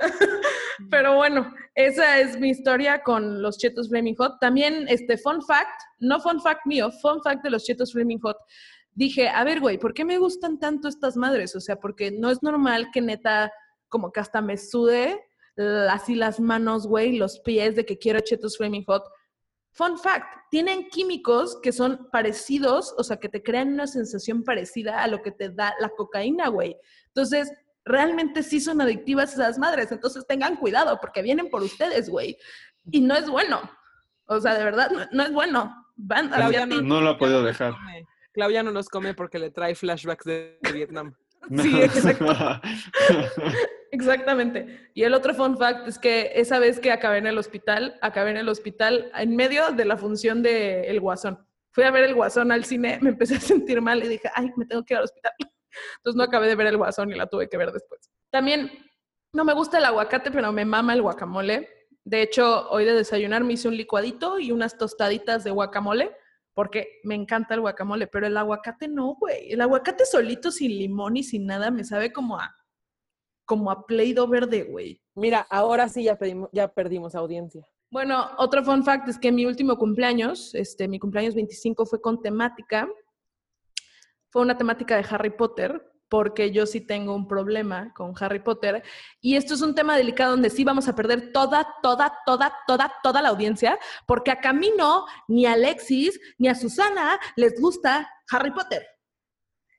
[0.90, 4.38] Pero bueno, esa es mi historia con los chetos Flaming Hot.
[4.40, 8.36] También, este, fun fact, no fun fact mío, fun fact de los chetos Flaming Hot.
[8.94, 11.54] Dije, a ver, güey, ¿por qué me gustan tanto estas madres?
[11.56, 13.52] O sea, porque no es normal que neta,
[13.88, 15.20] como que hasta me sude
[15.90, 19.04] así las manos, güey, los pies de que quiero chetos Flaming Hot.
[19.80, 25.02] Fun fact, tienen químicos que son parecidos, o sea, que te crean una sensación parecida
[25.02, 26.76] a lo que te da la cocaína, güey.
[27.06, 27.50] Entonces,
[27.82, 29.90] realmente sí son adictivas esas madres.
[29.90, 32.36] Entonces, tengan cuidado porque vienen por ustedes, güey.
[32.90, 33.62] Y no es bueno.
[34.26, 35.74] O sea, de verdad, no, no es bueno.
[35.96, 36.82] Van Claudia ti.
[36.82, 37.72] No lo ha podido nos dejar.
[37.72, 38.06] come.
[38.34, 41.14] Claudia no nos come porque le trae flashbacks de Vietnam.
[41.62, 42.26] Sí, exacto.
[43.92, 44.90] Exactamente.
[44.94, 48.30] Y el otro fun fact es que esa vez que acabé en el hospital, acabé
[48.30, 51.44] en el hospital en medio de la función de El Guasón.
[51.72, 54.50] Fui a ver El Guasón al cine, me empecé a sentir mal y dije, ay,
[54.56, 55.32] me tengo que ir al hospital.
[55.98, 58.10] Entonces no acabé de ver El Guasón y la tuve que ver después.
[58.30, 58.70] También
[59.32, 61.68] no me gusta el aguacate, pero me mama el guacamole.
[62.04, 66.16] De hecho, hoy de desayunar me hice un licuadito y unas tostaditas de guacamole
[66.54, 69.52] porque me encanta el guacamole, pero el aguacate no, güey.
[69.52, 72.56] El aguacate solito, sin limón y sin nada, me sabe como a,
[73.50, 75.02] como a Play-Doh verde, güey.
[75.16, 77.66] Mira, ahora sí ya, pedimos, ya perdimos audiencia.
[77.90, 82.22] Bueno, otro fun fact es que mi último cumpleaños, este, mi cumpleaños 25 fue con
[82.22, 82.88] temática.
[84.28, 88.84] Fue una temática de Harry Potter, porque yo sí tengo un problema con Harry Potter.
[89.20, 92.92] Y esto es un tema delicado donde sí vamos a perder toda, toda, toda, toda,
[93.02, 98.52] toda la audiencia, porque a Camino, ni a Alexis, ni a Susana les gusta Harry
[98.52, 98.86] Potter.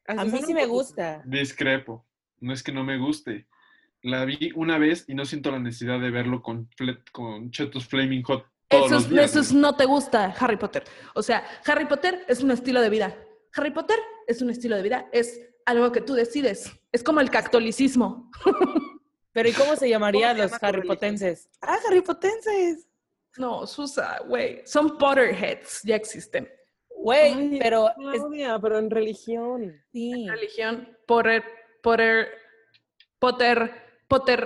[0.07, 1.23] A mí sí me gusta.
[1.25, 2.05] Discrepo.
[2.41, 3.47] No es que no me guste.
[4.03, 6.69] La vi una vez y no siento la necesidad de verlo con,
[7.51, 9.31] Chetos Flaming Hot todos Eso, los es- días.
[9.31, 10.83] eso es- no te gusta Harry Potter.
[11.13, 13.15] O sea, Harry Potter es un estilo de vida.
[13.53, 16.71] Harry Potter es un estilo de vida, es algo que tú decides.
[16.91, 18.31] Es como el catolicismo.
[19.33, 20.87] Pero ¿y cómo se llamaría ¿Cómo se los llama Harry?
[20.87, 21.49] Potenses?
[21.61, 22.87] Ah, Harry Potenses.
[23.37, 24.61] No, Susa, güey.
[24.65, 26.49] Son Potterheads, ya existen.
[26.89, 29.81] Güey, pero es, Claudia, pero en religión.
[29.91, 30.27] sí.
[30.29, 31.43] Religión, Potter,
[31.81, 32.29] Potter,
[33.19, 33.71] Potter,
[34.11, 34.45] Potter,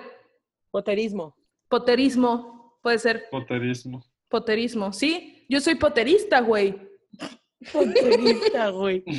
[0.70, 1.36] Potterismo.
[1.68, 4.06] Potterismo, puede ser Potterismo.
[4.30, 4.94] Potterismo.
[4.94, 6.80] Sí, yo soy Potterista, güey.
[7.74, 9.04] Potterista, güey.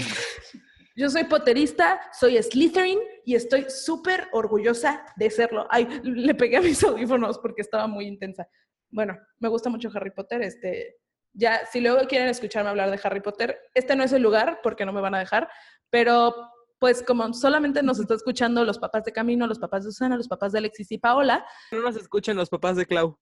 [0.98, 5.66] Yo soy Potterista, soy Slytherin y estoy súper orgullosa de serlo.
[5.68, 8.48] Ay, le pegué a mis audífonos porque estaba muy intensa.
[8.88, 10.40] Bueno, me gusta mucho Harry Potter.
[10.40, 10.96] Este,
[11.34, 14.86] ya, si luego quieren escucharme hablar de Harry Potter, este no es el lugar porque
[14.86, 15.50] no me van a dejar,
[15.90, 16.34] pero
[16.78, 20.28] pues como solamente nos está escuchando los papás de Camino, los papás de Susana, los
[20.28, 21.44] papás de Alexis y Paola.
[21.72, 23.18] No nos escuchen los papás de Clau.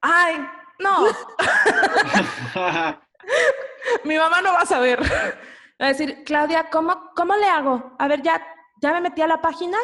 [0.00, 0.36] Ay,
[0.78, 1.06] no,
[4.04, 5.00] mi mamá no va a saber.
[5.00, 7.94] Va a decir, Claudia, ¿cómo, cómo le hago?
[7.98, 8.44] A ver, ya,
[8.80, 9.78] ya me metí a la página,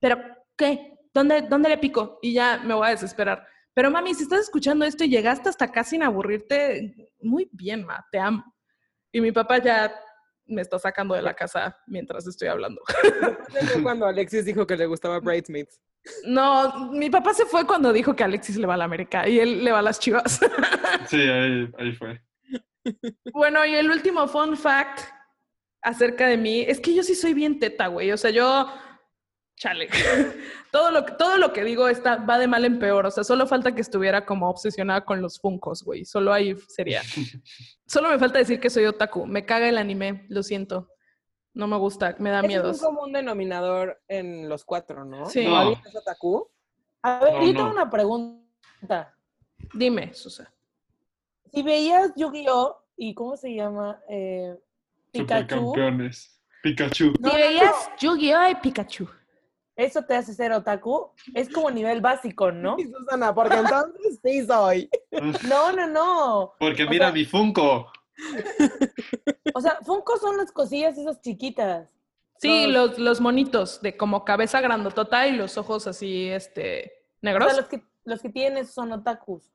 [0.00, 0.18] pero
[0.56, 0.98] ¿qué?
[1.12, 2.18] ¿Dónde, ¿Dónde le pico?
[2.22, 3.46] Y ya me voy a desesperar.
[3.72, 8.04] Pero mami, si estás escuchando esto y llegaste hasta acá sin aburrirte, muy bien, ma,
[8.10, 8.44] te amo.
[9.12, 9.94] Y mi papá ya
[10.46, 12.82] me está sacando de la casa mientras estoy hablando.
[13.72, 15.80] Fue cuando Alexis dijo que le gustaba Bridesmaids.
[16.24, 19.40] No, mi papá se fue cuando dijo que Alexis le va a la América y
[19.40, 20.40] él le va a las chivas.
[21.06, 22.22] Sí, ahí, ahí fue.
[23.32, 25.00] Bueno, y el último fun fact
[25.82, 28.10] acerca de mí es que yo sí soy bien teta, güey.
[28.10, 28.72] O sea, yo,
[29.56, 29.88] chale,
[30.74, 33.06] todo lo, que- todo lo que digo está, va de mal en peor.
[33.06, 36.04] O sea, solo falta que estuviera como obsesionada con los funcos, güey.
[36.04, 37.00] Solo ahí sería.
[37.86, 39.24] Solo me falta decir que soy otaku.
[39.24, 40.88] Me caga el anime, lo siento.
[41.52, 42.70] No me gusta, me da miedo.
[42.72, 45.26] Es un común denominador en los cuatro, ¿no?
[45.26, 45.46] Sí.
[45.46, 45.56] No.
[45.56, 46.50] ¿Alguien es otaku?
[47.02, 47.58] A ver, No, yo no.
[47.60, 49.14] tengo una pregunta.
[49.74, 50.52] Dime, Susa.
[51.52, 52.76] Si veías Yu-Gi-Oh!
[52.96, 54.00] y ¿cómo se llama?
[54.08, 54.58] Eh,
[55.12, 55.54] Pikachu.
[55.54, 56.42] Supercampeones.
[56.64, 57.12] Pikachu.
[57.20, 58.48] No, Si no, veías Yu-Gi-Oh!
[58.50, 59.08] y Pikachu.
[59.76, 61.10] Eso te hace ser otaku.
[61.34, 62.76] Es como nivel básico, ¿no?
[62.78, 64.88] Sí, Susana, porque entonces sí soy.
[65.48, 66.54] No, no, no.
[66.58, 67.90] Porque O mira sea- mi Funko.
[69.54, 71.90] O sea, Funko son las cosillas esas chiquitas.
[72.38, 77.18] Sí, Los- los, los monitos de como cabeza grandotota y los ojos así, este, O
[77.22, 77.48] negros.
[77.52, 79.50] sea, los que, los que tienes son otakus.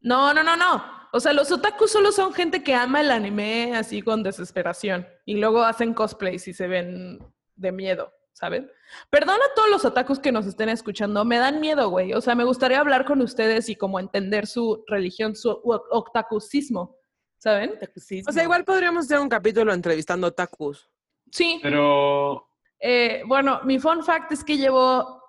[0.00, 0.82] No, no, no, no.
[1.12, 5.36] O sea, los otakus solo son gente que ama el anime así con desesperación y
[5.36, 7.20] luego hacen cosplays y se ven
[7.54, 8.70] de miedo, ¿saben?
[9.10, 12.12] Perdona a todos los otakus que nos estén escuchando, me dan miedo, güey.
[12.14, 16.96] O sea, me gustaría hablar con ustedes y como entender su religión, su o- otakusismo,
[17.38, 17.70] ¿saben?
[17.72, 18.30] Otakusismo.
[18.30, 20.90] O sea, igual podríamos hacer un capítulo entrevistando otakus.
[21.30, 21.58] Sí.
[21.62, 22.48] Pero
[22.84, 25.22] Eh, bueno, mi fun fact es que llevo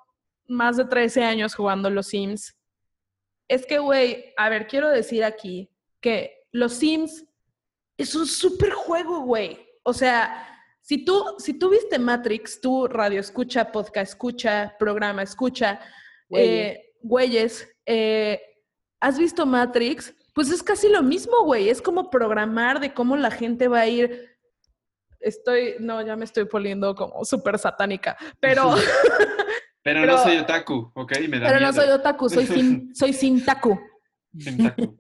[0.48, 2.56] más de 13 años jugando los Sims.
[3.48, 5.70] Es que, güey, a ver, quiero decir aquí
[6.02, 7.26] que los Sims
[7.96, 9.60] es un súper juego, güey.
[9.84, 10.53] O sea,
[10.86, 15.80] si tú, si tú viste Matrix, tú radio escucha, podcast escucha, programa escucha,
[16.30, 16.50] Güeyes.
[16.76, 18.42] eh, güeyes, eh,
[19.00, 20.14] ¿has visto Matrix?
[20.36, 21.70] Pues es casi lo mismo, güey.
[21.70, 24.30] Es como programar de cómo la gente va a ir.
[25.20, 30.92] Estoy, no, ya me estoy poniendo como súper satánica, pero, Pero, Pero- no soy otaku,
[30.96, 31.12] ¿ok?
[31.30, 33.80] Me da pero no soy otaku, soy, sin, soy sintaku.
[34.38, 35.00] Sin taku.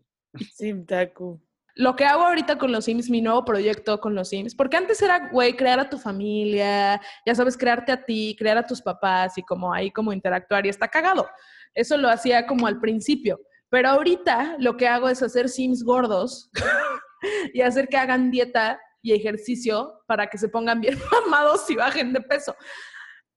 [0.53, 1.41] Simtaku.
[1.75, 5.01] Lo que hago ahorita con los Sims, mi nuevo proyecto con los Sims, porque antes
[5.01, 9.37] era, güey, crear a tu familia, ya sabes, crearte a ti, crear a tus papás
[9.37, 11.27] y como ahí como interactuar y está cagado.
[11.73, 16.51] Eso lo hacía como al principio, pero ahorita lo que hago es hacer Sims gordos
[17.53, 22.13] y hacer que hagan dieta y ejercicio para que se pongan bien mamados y bajen
[22.13, 22.55] de peso.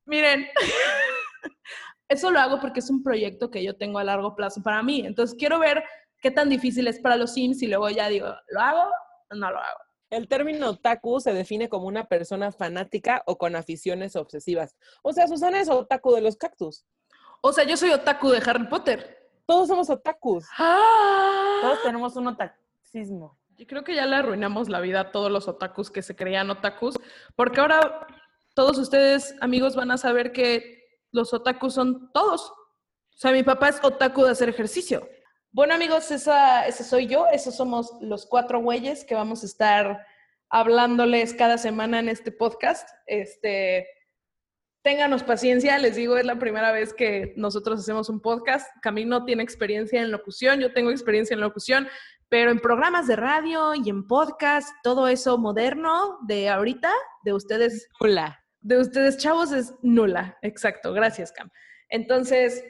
[0.04, 0.46] Miren,
[2.08, 5.04] eso lo hago porque es un proyecto que yo tengo a largo plazo para mí.
[5.06, 5.82] Entonces quiero ver
[6.26, 8.90] qué tan difícil es para los Sims y luego ya digo, ¿lo hago
[9.30, 9.78] o no lo hago?
[10.10, 14.76] El término otaku se define como una persona fanática o con aficiones obsesivas.
[15.04, 16.84] O sea, Susana es otaku de los cactus.
[17.42, 19.30] O sea, yo soy otaku de Harry Potter.
[19.46, 20.44] Todos somos otakus.
[20.58, 21.60] ¡Ah!
[21.62, 23.38] Todos tenemos un otakusismo.
[23.56, 26.50] Yo creo que ya le arruinamos la vida a todos los otakus que se creían
[26.50, 26.96] otakus,
[27.36, 28.04] porque ahora
[28.56, 32.50] todos ustedes, amigos, van a saber que los otakus son todos.
[32.50, 35.08] O sea, mi papá es otaku de hacer ejercicio.
[35.56, 37.28] Bueno, amigos, esa, ese soy yo.
[37.32, 40.06] Esos somos los cuatro güeyes que vamos a estar
[40.50, 42.86] hablándoles cada semana en este podcast.
[43.06, 43.88] Este,
[44.82, 48.68] ténganos paciencia, les digo, es la primera vez que nosotros hacemos un podcast.
[48.82, 51.88] Camino tiene experiencia en locución, yo tengo experiencia en locución,
[52.28, 56.92] pero en programas de radio y en podcast, todo eso moderno de ahorita,
[57.24, 58.44] de ustedes, Hola.
[58.60, 60.36] de ustedes chavos, es nula.
[60.42, 61.50] Exacto, gracias, Cam.
[61.88, 62.62] Entonces,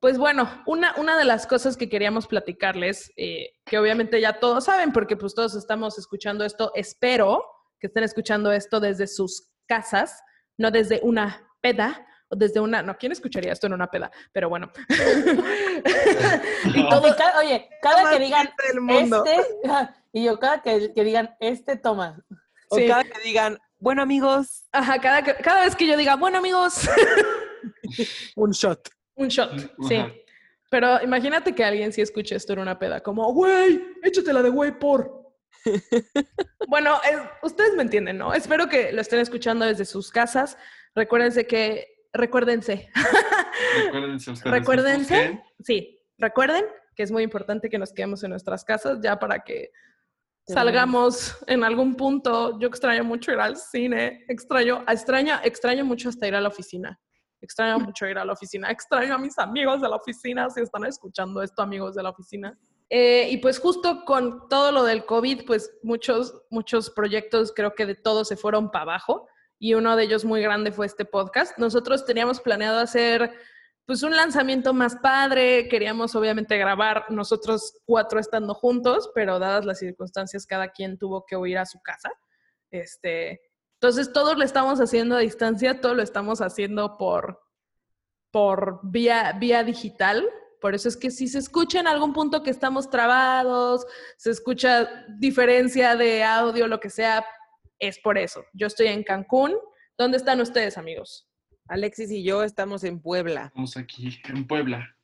[0.00, 4.64] pues bueno, una, una de las cosas que queríamos platicarles, eh, que obviamente ya todos
[4.64, 7.44] saben, porque pues todos estamos escuchando esto, espero,
[7.80, 10.22] que estén escuchando esto desde sus casas,
[10.56, 14.10] no desde una peda o desde una, no, ¿quién escucharía esto en una peda?
[14.32, 14.70] Pero bueno.
[16.74, 18.50] y todo, oye, cada que digan
[18.88, 19.36] este,
[20.12, 22.22] y yo cada que, que digan este toma.
[22.70, 22.86] O Sí.
[22.86, 26.88] cada que digan, bueno amigos, ajá, cada, que- cada vez que yo diga, bueno amigos,
[28.36, 28.88] un shot.
[29.18, 29.58] Un shot,
[29.88, 29.96] sí.
[29.96, 30.10] Ajá.
[30.70, 34.78] Pero imagínate que alguien sí escuche esto en una peda, como, güey, échatela de güey
[34.78, 35.32] por.
[36.68, 38.34] bueno, es- ustedes me entienden, ¿no?
[38.34, 40.56] Espero que lo estén escuchando desde sus casas.
[40.94, 42.90] Recuérdense que, recuérdense,
[43.84, 44.52] Recuérdense ustedes.
[44.52, 46.64] recuérdense, sí, recuerden
[46.94, 49.70] que es muy importante que nos quedemos en nuestras casas ya para que
[50.46, 52.58] salgamos en algún punto.
[52.58, 56.98] Yo extraño mucho ir al cine, extraño, extraño, extraño mucho hasta ir a la oficina.
[57.40, 60.84] Extraño mucho ir a la oficina, extraño a mis amigos de la oficina, si están
[60.84, 62.58] escuchando esto, amigos de la oficina.
[62.90, 67.84] Eh, y pues justo con todo lo del COVID, pues muchos, muchos proyectos creo que
[67.84, 69.28] de todos se fueron para abajo
[69.58, 71.58] y uno de ellos muy grande fue este podcast.
[71.58, 73.32] Nosotros teníamos planeado hacer
[73.84, 79.78] pues un lanzamiento más padre, queríamos obviamente grabar nosotros cuatro estando juntos, pero dadas las
[79.78, 82.10] circunstancias cada quien tuvo que huir a su casa.
[82.70, 83.40] Este,
[83.80, 87.40] entonces todos lo estamos haciendo a distancia, todo lo estamos haciendo por
[88.32, 90.28] por vía vía digital.
[90.60, 95.06] Por eso es que si se escucha en algún punto que estamos trabados, se escucha
[95.20, 97.24] diferencia de audio, lo que sea,
[97.78, 98.44] es por eso.
[98.52, 99.56] Yo estoy en Cancún.
[99.96, 101.28] ¿Dónde están ustedes, amigos?
[101.68, 103.44] Alexis y yo estamos en Puebla.
[103.46, 104.96] Estamos aquí en Puebla.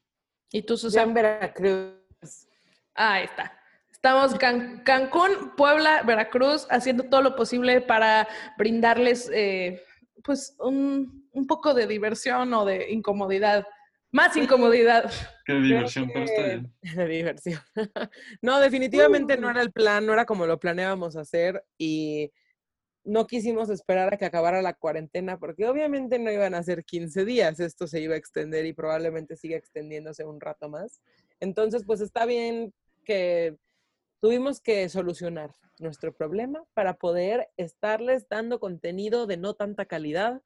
[0.50, 1.12] ¿Y tú, Yo en Susana?
[1.12, 2.48] Veracruz.
[2.96, 3.56] Ah, ahí está.
[4.04, 8.28] Estamos Can- Cancún, Puebla, Veracruz, haciendo todo lo posible para
[8.58, 9.82] brindarles eh,
[10.22, 13.66] pues un, un poco de diversión o de incomodidad.
[14.12, 15.10] Más incomodidad.
[15.46, 16.74] Qué diversión, pero está bien.
[16.96, 17.58] De diversión.
[18.42, 22.30] no, definitivamente no era el plan, no era como lo planeábamos hacer y
[23.04, 27.24] no quisimos esperar a que acabara la cuarentena porque obviamente no iban a ser 15
[27.24, 31.00] días, esto se iba a extender y probablemente siga extendiéndose un rato más.
[31.40, 32.74] Entonces, pues está bien
[33.06, 33.56] que
[34.24, 40.40] tuvimos que solucionar nuestro problema para poder estarles dando contenido de no tanta calidad,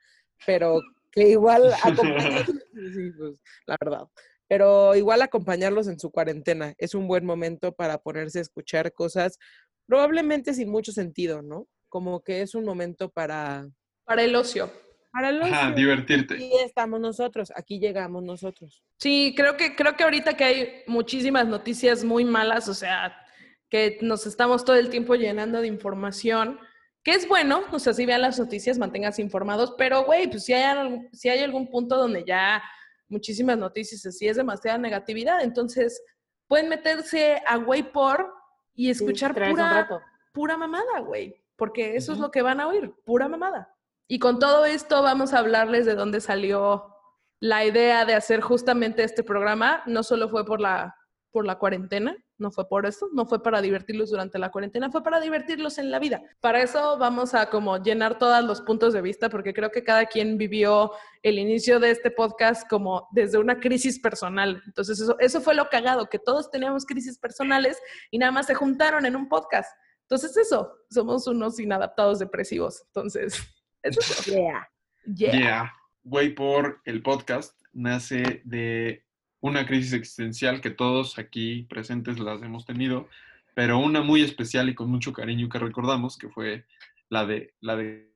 [0.44, 0.80] pero
[1.12, 1.72] que igual
[2.74, 3.34] sí, pues,
[3.66, 4.08] la verdad
[4.48, 9.38] pero igual acompañarlos en su cuarentena es un buen momento para ponerse a escuchar cosas
[9.86, 11.68] probablemente sin mucho sentido, ¿no?
[11.88, 13.68] Como que es un momento para
[14.04, 14.72] Para el ocio.
[15.12, 15.76] para el Ajá, ocio.
[15.76, 16.34] divertirte.
[16.34, 18.82] Aquí estamos nosotros, aquí llegamos nosotros.
[18.96, 23.24] Sí, creo que, creo que ahorita que hay muchísimas noticias muy malas, o sea,
[23.68, 26.58] que nos estamos todo el tiempo llenando de información,
[27.02, 30.52] que es bueno, o sea, si vean las noticias, manténganse informados, pero güey, pues si
[30.52, 32.62] hay, algún, si hay algún punto donde ya
[33.08, 36.02] muchísimas noticias, así es demasiada negatividad, entonces
[36.46, 38.32] pueden meterse a güey por
[38.74, 39.88] y escuchar pura,
[40.32, 43.74] pura mamada, güey, porque eso es lo que van a oír, pura mamada.
[44.06, 46.94] Y con todo esto vamos a hablarles de dónde salió
[47.40, 49.82] la idea de hacer justamente este programa.
[49.86, 50.96] No solo fue por la,
[51.30, 55.02] por la cuarentena, no fue por eso, no fue para divertirlos durante la cuarentena, fue
[55.02, 56.22] para divertirlos en la vida.
[56.40, 60.06] Para eso vamos a como llenar todos los puntos de vista, porque creo que cada
[60.06, 64.62] quien vivió el inicio de este podcast como desde una crisis personal.
[64.66, 67.78] Entonces eso, eso fue lo cagado, que todos teníamos crisis personales
[68.10, 69.70] y nada más se juntaron en un podcast.
[70.02, 72.82] Entonces eso, somos unos inadaptados depresivos.
[72.86, 73.36] Entonces,
[73.82, 74.68] eso es Yeah.
[75.04, 75.32] yeah.
[75.32, 75.72] Yeah.
[76.04, 79.04] Güey por el podcast nace de
[79.40, 83.08] una crisis existencial que todos aquí presentes las hemos tenido,
[83.54, 86.64] pero una muy especial y con mucho cariño que recordamos, que fue
[87.08, 88.12] la de la de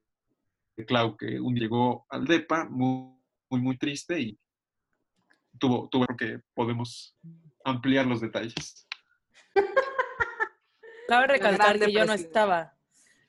[0.86, 3.14] Clau, que un día llegó al DEPA muy,
[3.50, 4.38] muy, muy triste y
[5.58, 7.16] tuvo, tuvo que podemos
[7.64, 8.86] ampliar los detalles.
[11.08, 12.26] Cabe recalcar que yo no depresión.
[12.26, 12.74] estaba.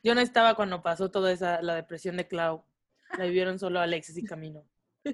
[0.03, 2.65] Yo no estaba cuando pasó toda esa, la depresión de Clau.
[3.17, 4.65] La vivieron solo Alexis y Camino.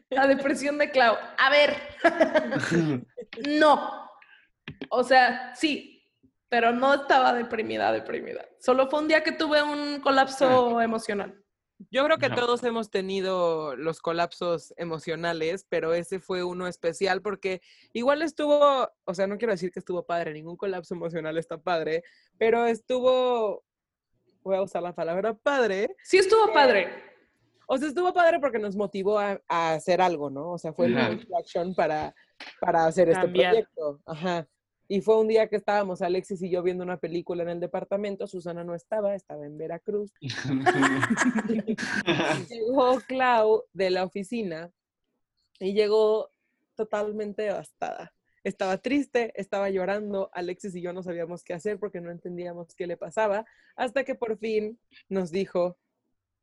[0.09, 1.15] La depresión de Clau.
[1.37, 1.75] A ver,
[3.47, 4.09] no.
[4.89, 5.99] O sea, sí,
[6.49, 8.45] pero no estaba deprimida, deprimida.
[8.59, 11.43] Solo fue un día que tuve un colapso emocional.
[11.91, 12.35] Yo creo que Ajá.
[12.35, 17.61] todos hemos tenido los colapsos emocionales, pero ese fue uno especial porque
[17.93, 22.03] igual estuvo, o sea, no quiero decir que estuvo padre, ningún colapso emocional está padre,
[22.37, 23.63] pero estuvo,
[24.41, 27.08] voy a usar la palabra padre, Sí estuvo padre.
[27.71, 30.53] O sea, estuvo padre porque nos motivó a, a hacer algo, ¿no?
[30.53, 32.15] O sea, fue una distracción para,
[32.59, 34.01] para hacer este proyecto.
[34.07, 34.47] Ajá.
[34.87, 38.25] Y fue un día que estábamos Alexis y yo viendo una película en el departamento,
[38.25, 40.11] Susana no estaba, estaba en Veracruz.
[42.49, 44.71] Llegó Clau de la oficina
[45.59, 46.31] y llegó
[46.73, 48.15] totalmente devastada.
[48.43, 52.87] estaba triste, estaba llorando, Alexis y yo no sabíamos qué hacer porque no entendíamos qué
[52.87, 53.45] le pasaba,
[53.75, 55.77] hasta que por fin nos dijo,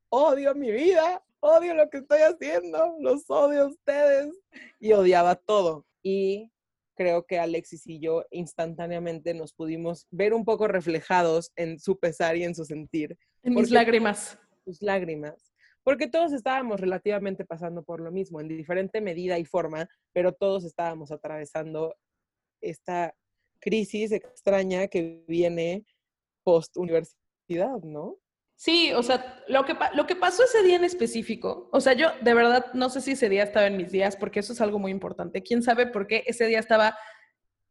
[0.09, 4.35] odio mi vida, odio lo que estoy haciendo, los odio a ustedes,
[4.81, 5.87] y odiaba todo.
[6.03, 6.51] Y
[6.97, 12.37] creo que Alexis y yo instantáneamente nos pudimos ver un poco reflejados en su pesar
[12.37, 13.17] y en su sentir.
[13.43, 14.39] En mis lágrimas.
[14.65, 15.53] sus lágrimas,
[15.85, 20.65] porque todos estábamos relativamente pasando por lo mismo, en diferente medida y forma, pero todos
[20.65, 21.95] estábamos atravesando
[22.61, 23.15] esta
[23.61, 25.85] crisis extraña que viene
[26.43, 28.19] post universidad, ¿no?
[28.59, 32.09] Sí, o sea, lo que, lo que pasó ese día en específico, o sea, yo
[32.23, 34.79] de verdad no sé si ese día estaba en mis días, porque eso es algo
[34.79, 35.43] muy importante.
[35.43, 36.97] ¿Quién sabe por qué ese día estaba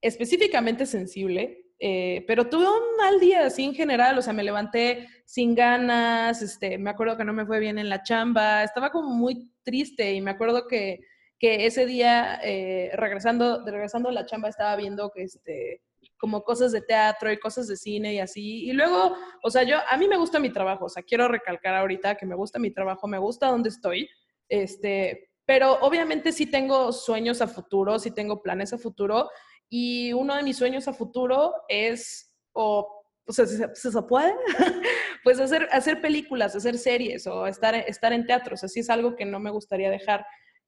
[0.02, 1.66] específicamente sensible?
[1.80, 6.42] Eh, pero tuve un mal día, así en general, o sea, me levanté sin ganas,
[6.44, 10.14] este, me acuerdo que no me fue bien en la chamba, estaba como muy triste
[10.14, 11.00] y me acuerdo que,
[11.40, 15.82] que ese día, eh, regresando, regresando a la chamba, estaba viendo que, este,
[16.18, 19.78] como cosas de teatro y cosas de cine y así, y luego o sea, yo,
[19.90, 22.72] a mí me gusta mi trabajo, o sea, quiero recalcar ahorita que me gusta mi
[22.72, 24.10] trabajo, me gusta donde estoy,
[24.50, 29.30] este, pero obviamente sí tengo sueños a futuro, sí tengo planes a futuro,
[29.70, 34.34] y uno de mis sueños a futuro es, o, o sea, si se, se puede,
[35.24, 39.26] pues hacer, hacer películas, hacer series o estar, estar en teatros, así es algo que
[39.26, 40.26] no me gustaría dejar.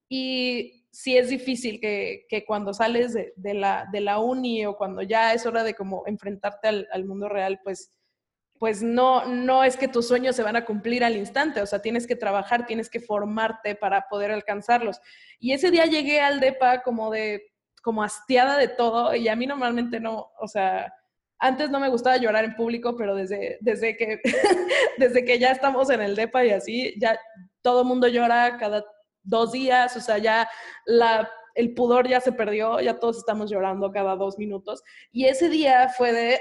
[0.09, 5.01] Y sí es difícil que, que cuando sales de, la, de la uni o cuando
[5.01, 7.93] ya es hora de como enfrentarte al, al mundo real, pues
[8.59, 11.81] pues no, no es que tus sueños se van a cumplir al instante, o sea,
[11.81, 14.99] tienes que trabajar, tienes que formarte para poder alcanzarlos.
[15.39, 19.45] Y ese día llegué al DEPA como de, como hastiada de todo, y a mí
[19.45, 20.93] normalmente no, o sea,
[21.39, 24.19] antes no me gustaba llorar en público, pero desde, desde, que,
[24.97, 27.19] desde que ya estamos en el DEPA y así, ya
[27.61, 28.83] todo mundo llora cada
[29.27, 30.49] dos días, o sea, ya
[30.85, 34.83] la, el pudor ya se perdió, ya todos estamos llorando cada dos minutos.
[35.11, 36.39] Y ese día fue de,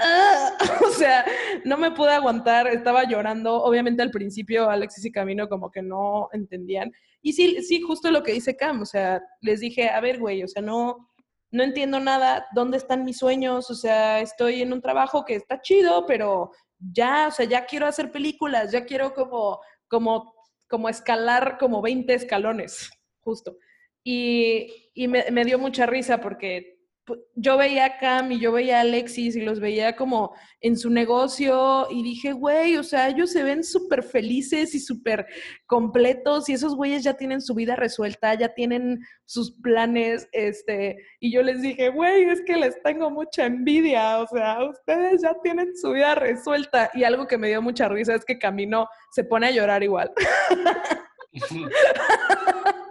[0.00, 0.50] "Ah",
[0.86, 1.24] o sea,
[1.64, 3.62] no me pude aguantar, estaba llorando.
[3.62, 6.92] Obviamente al principio Alexis y Camino como que no entendían.
[7.22, 10.42] Y sí, sí, justo lo que dice Cam, o sea, les dije, a ver, güey,
[10.42, 11.08] o sea, no,
[11.50, 13.70] no entiendo nada, ¿dónde están mis sueños?
[13.70, 17.86] O sea, estoy en un trabajo que está chido, pero ya, o sea, ya quiero
[17.86, 20.33] hacer películas, ya quiero como, como,
[20.68, 22.90] como escalar como 20 escalones,
[23.20, 23.58] justo.
[24.02, 26.73] Y, y me, me dio mucha risa porque
[27.34, 30.88] yo veía a Cam y yo veía a Alexis y los veía como en su
[30.88, 35.26] negocio y dije, güey, o sea, ellos se ven súper felices y súper
[35.66, 41.32] completos y esos güeyes ya tienen su vida resuelta, ya tienen sus planes, este, y
[41.32, 45.76] yo les dije, güey, es que les tengo mucha envidia, o sea, ustedes ya tienen
[45.76, 49.48] su vida resuelta y algo que me dio mucha risa es que Camino se pone
[49.48, 50.10] a llorar igual.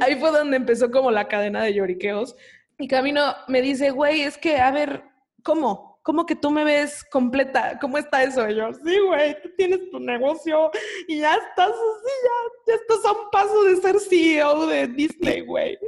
[0.00, 2.36] Ahí fue donde empezó como la cadena de lloriqueos.
[2.78, 5.04] Y Camino me dice, güey, es que, a ver,
[5.42, 5.94] ¿cómo?
[6.02, 7.78] ¿Cómo que tú me ves completa?
[7.80, 8.48] ¿Cómo está eso?
[8.48, 10.70] Y yo, sí, güey, tú tienes tu negocio
[11.08, 15.40] y ya estás así, ya, ya estás a un paso de ser CEO de Disney,
[15.42, 15.78] güey.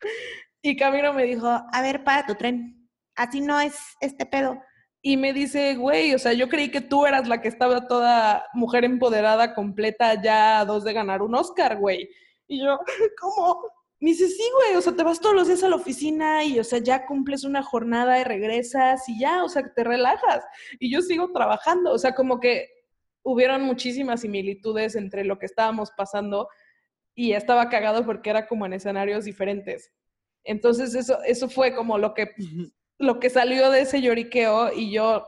[0.62, 2.86] Y Camino me dijo, A ver, para tu tren.
[3.16, 4.60] Así no es este pedo.
[5.02, 8.44] y me dice, güey, o sea, yo creí que tú eras la que estaba toda
[8.52, 12.08] mujer empoderada, completa, ya a dos de ganar un Oscar, güey.
[12.46, 12.78] Y yo,
[13.20, 13.62] ¿cómo?
[14.00, 16.58] Me dice, sí, güey, o sea, te vas todos los días a la oficina y,
[16.58, 20.42] o sea, ya cumples una jornada y regresas y ya, o sea, te relajas.
[20.78, 22.68] Y yo sigo trabajando, o sea, como que
[23.22, 26.48] hubieron muchísimas similitudes entre lo que estábamos pasando
[27.14, 29.92] y estaba cagado porque era como en escenarios diferentes.
[30.44, 32.30] Entonces, eso, eso fue como lo que
[33.00, 35.26] lo que salió de ese lloriqueo y yo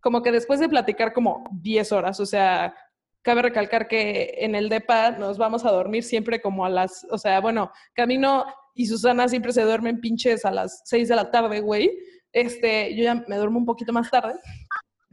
[0.00, 2.76] como que después de platicar como 10 horas, o sea,
[3.24, 7.16] cabe recalcar que en el DEPA nos vamos a dormir siempre como a las, o
[7.16, 8.44] sea, bueno, Camino
[8.74, 11.90] y Susana siempre se duermen pinches a las 6 de la tarde, güey.
[12.32, 14.34] Este, yo ya me duermo un poquito más tarde.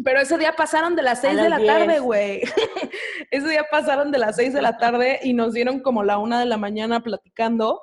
[0.03, 2.01] Pero ese día pasaron de las 6 de la tarde, 10.
[2.01, 2.41] güey.
[3.31, 6.39] ese día pasaron de las 6 de la tarde y nos dieron como la una
[6.39, 7.81] de la mañana platicando.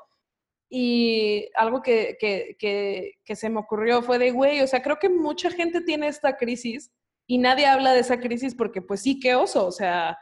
[0.68, 4.98] Y algo que, que, que, que se me ocurrió fue de, güey, o sea, creo
[4.98, 6.90] que mucha gente tiene esta crisis
[7.30, 10.18] y nadie habla de esa crisis porque pues sí, qué oso, o sea,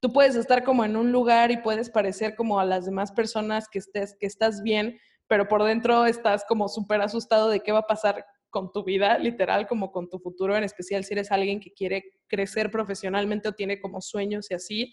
[0.00, 3.68] tú puedes estar como en un lugar y puedes parecer como a las demás personas
[3.68, 4.98] que, estés, que estás bien,
[5.28, 9.18] pero por dentro estás como súper asustado de qué va a pasar con tu vida,
[9.18, 13.52] literal, como con tu futuro, en especial si eres alguien que quiere crecer profesionalmente o
[13.52, 14.92] tiene como sueños y así.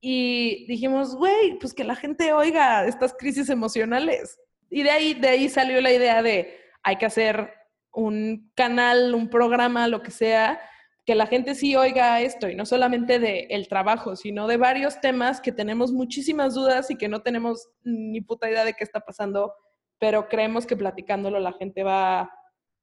[0.00, 4.38] Y dijimos, güey, pues que la gente oiga estas crisis emocionales.
[4.70, 7.52] Y de ahí, de ahí salió la idea de hay que hacer
[7.90, 10.60] un canal, un programa, lo que sea,
[11.04, 15.00] que la gente sí oiga esto y no solamente de el trabajo, sino de varios
[15.00, 19.00] temas que tenemos muchísimas dudas y que no tenemos ni puta idea de qué está
[19.00, 19.54] pasando,
[19.98, 22.30] pero creemos que platicándolo la gente va,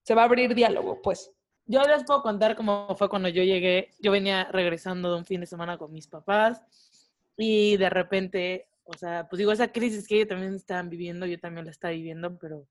[0.04, 1.32] se va a abrir diálogo, pues.
[1.66, 3.92] Yo les puedo contar cómo fue cuando yo llegué.
[4.00, 6.62] Yo venía regresando de un fin de semana con mis papás
[7.38, 11.40] y de repente, o sea, pues digo, esa crisis que ellos también estaban viviendo, yo
[11.40, 12.68] también la estaba viviendo, pero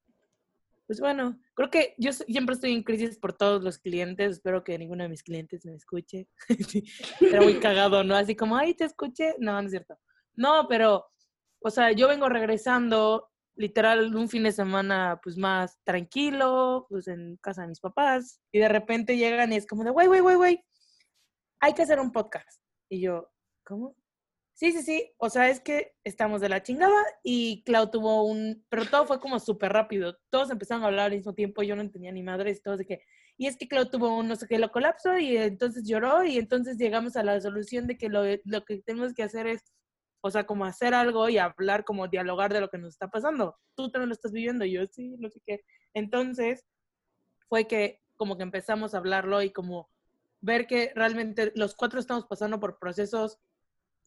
[0.90, 4.32] pues bueno, creo que yo siempre estoy en crisis por todos los clientes.
[4.32, 6.26] Espero que ninguno de mis clientes me escuche.
[6.68, 6.82] Sí,
[7.20, 8.16] Era muy cagado, ¿no?
[8.16, 9.36] Así como, ay, te escuché.
[9.38, 9.96] No, no es cierto.
[10.34, 11.06] No, pero,
[11.60, 17.36] o sea, yo vengo regresando literal un fin de semana pues más tranquilo, pues en
[17.36, 20.34] casa de mis papás, y de repente llegan y es como de, güey, güey, güey,
[20.34, 20.64] güey,
[21.60, 22.60] hay que hacer un podcast.
[22.88, 23.30] Y yo,
[23.64, 23.94] ¿cómo?
[24.60, 28.62] Sí, sí, sí, o sea, es que estamos de la chingada y Clau tuvo un,
[28.68, 31.80] pero todo fue como súper rápido, todos empezaron a hablar al mismo tiempo, yo no
[31.80, 33.00] entendía ni madres, todos de que,
[33.38, 36.36] y es que Clau tuvo un no sé qué, lo colapso y entonces lloró y
[36.36, 39.72] entonces llegamos a la solución de que lo, lo que tenemos que hacer es
[40.20, 43.56] o sea, como hacer algo y hablar, como dialogar de lo que nos está pasando.
[43.74, 45.62] Tú también lo estás viviendo, yo sí, no sé qué.
[45.94, 46.66] Entonces,
[47.48, 49.88] fue que como que empezamos a hablarlo y como
[50.42, 53.38] ver que realmente los cuatro estamos pasando por procesos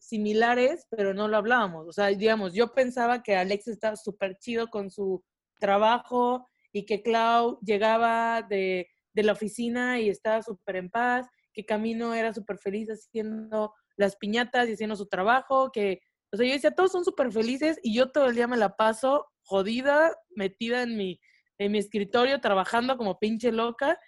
[0.08, 1.88] similares, pero no lo hablábamos.
[1.88, 5.22] O sea, digamos, yo pensaba que Alex estaba súper chido con su
[5.58, 11.64] trabajo y que Clau llegaba de, de la oficina y estaba súper en paz, que
[11.64, 16.00] Camino era súper feliz haciendo las piñatas y haciendo su trabajo, que,
[16.32, 18.76] o sea, yo decía, todos son súper felices y yo todo el día me la
[18.76, 21.20] paso jodida, metida en mi,
[21.58, 23.98] en mi escritorio, trabajando como pinche loca.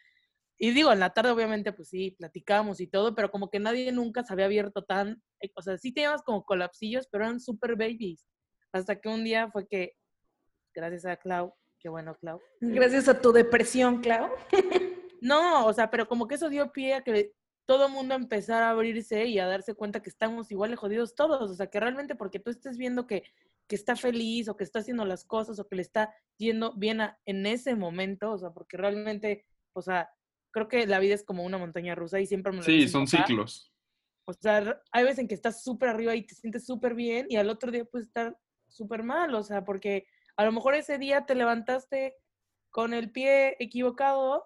[0.59, 3.93] Y digo, en la tarde obviamente, pues sí, platicamos y todo, pero como que nadie
[3.93, 7.77] nunca se había abierto tan, eh, o sea, sí teníamos como colapsillos, pero eran super
[7.77, 8.27] babies.
[8.73, 9.93] Hasta que un día fue que,
[10.75, 14.31] gracias a Clau, qué bueno Clau, Gracias a tu depresión, Clau.
[15.21, 17.33] no, o sea, pero como que eso dio pie a que
[17.67, 21.15] todo el mundo empezara a abrirse y a darse cuenta que estamos igual de jodidos
[21.15, 21.51] todos.
[21.51, 23.25] O sea, que realmente porque tú estés viendo que,
[23.67, 27.01] que está feliz o que está haciendo las cosas o que le está yendo bien
[27.01, 30.09] a- en ese momento, o sea, porque realmente, o sea,
[30.53, 33.07] creo que la vida es como una montaña rusa y siempre me lo Sí, son
[33.07, 33.27] papá.
[33.27, 33.73] ciclos.
[34.25, 37.37] O sea, hay veces en que estás súper arriba y te sientes súper bien y
[37.37, 38.37] al otro día puedes estar
[38.69, 42.17] súper mal, o sea, porque a lo mejor ese día te levantaste
[42.71, 44.45] con el pie equivocado,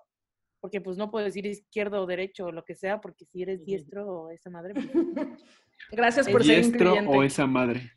[0.60, 3.64] porque pues no puedo decir izquierdo o derecho o lo que sea, porque si eres
[3.64, 4.86] diestro o esa madre, pues,
[5.90, 7.16] Gracias por ser ¿Diestro incluyente.
[7.16, 7.90] o esa madre?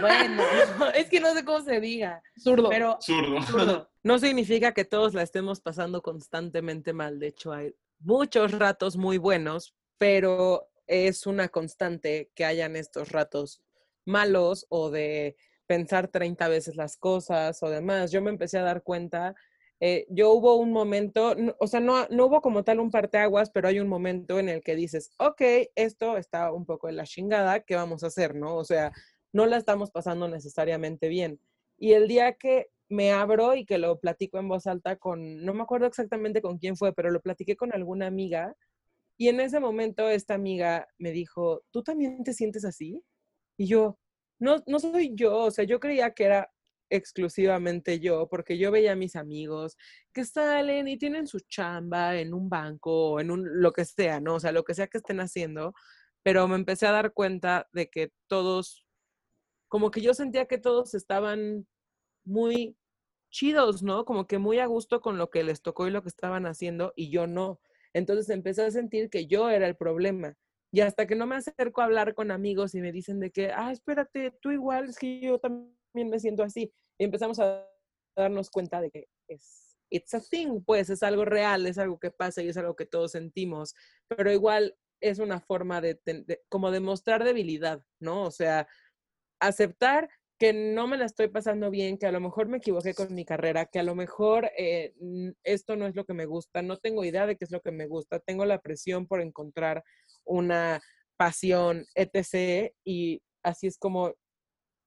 [0.00, 0.42] Bueno,
[0.94, 2.68] es que no sé cómo se diga, Zurdo.
[2.68, 3.42] pero Zurdo.
[3.42, 3.90] zurdo.
[4.02, 7.18] No significa que todos la estemos pasando constantemente mal.
[7.18, 13.62] De hecho, hay muchos ratos muy buenos, pero es una constante que hayan estos ratos
[14.06, 15.36] malos o de
[15.66, 18.10] pensar 30 veces las cosas o demás.
[18.10, 19.34] Yo me empecé a dar cuenta,
[19.78, 23.68] eh, yo hubo un momento, o sea, no, no hubo como tal un parteaguas, pero
[23.68, 25.42] hay un momento en el que dices, ok,
[25.74, 28.34] esto está un poco en la chingada, ¿qué vamos a hacer?
[28.34, 28.56] ¿No?
[28.56, 28.92] O sea,
[29.32, 31.40] no la estamos pasando necesariamente bien.
[31.78, 35.54] Y el día que me abro y que lo platico en voz alta con, no
[35.54, 38.56] me acuerdo exactamente con quién fue, pero lo platiqué con alguna amiga.
[39.16, 43.02] Y en ese momento esta amiga me dijo, ¿tú también te sientes así?
[43.56, 43.98] Y yo,
[44.40, 46.50] no, no soy yo, o sea, yo creía que era
[46.90, 49.76] exclusivamente yo, porque yo veía a mis amigos
[50.12, 54.20] que salen y tienen su chamba en un banco o en un, lo que sea,
[54.20, 54.34] ¿no?
[54.34, 55.72] O sea, lo que sea que estén haciendo,
[56.22, 58.84] pero me empecé a dar cuenta de que todos,
[59.70, 61.66] como que yo sentía que todos estaban
[62.24, 62.76] muy
[63.30, 64.04] chidos, ¿no?
[64.04, 66.92] Como que muy a gusto con lo que les tocó y lo que estaban haciendo
[66.96, 67.60] y yo no.
[67.94, 70.36] Entonces empecé a sentir que yo era el problema.
[70.72, 73.52] Y hasta que no me acerco a hablar con amigos y me dicen de que,
[73.52, 75.74] ah, espérate, tú igual, es que yo también
[76.10, 76.72] me siento así.
[76.98, 77.66] Y empezamos a
[78.16, 82.12] darnos cuenta de que es, it's a thing, pues es algo real, es algo que
[82.12, 83.74] pasa y es algo que todos sentimos.
[84.08, 88.24] Pero igual es una forma de, de- como de mostrar debilidad, ¿no?
[88.24, 88.68] O sea,
[89.40, 93.14] aceptar que no me la estoy pasando bien, que a lo mejor me equivoqué con
[93.14, 94.94] mi carrera, que a lo mejor eh,
[95.44, 97.72] esto no es lo que me gusta, no tengo idea de qué es lo que
[97.72, 99.84] me gusta, tengo la presión por encontrar
[100.24, 100.80] una
[101.18, 102.72] pasión, etc.
[102.84, 104.14] Y así es como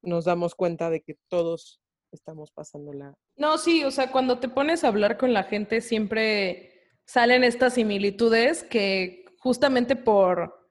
[0.01, 1.79] nos damos cuenta de que todos
[2.11, 3.13] estamos pasándola.
[3.35, 6.73] No, sí, o sea, cuando te pones a hablar con la gente siempre
[7.05, 10.62] salen estas similitudes que justamente por,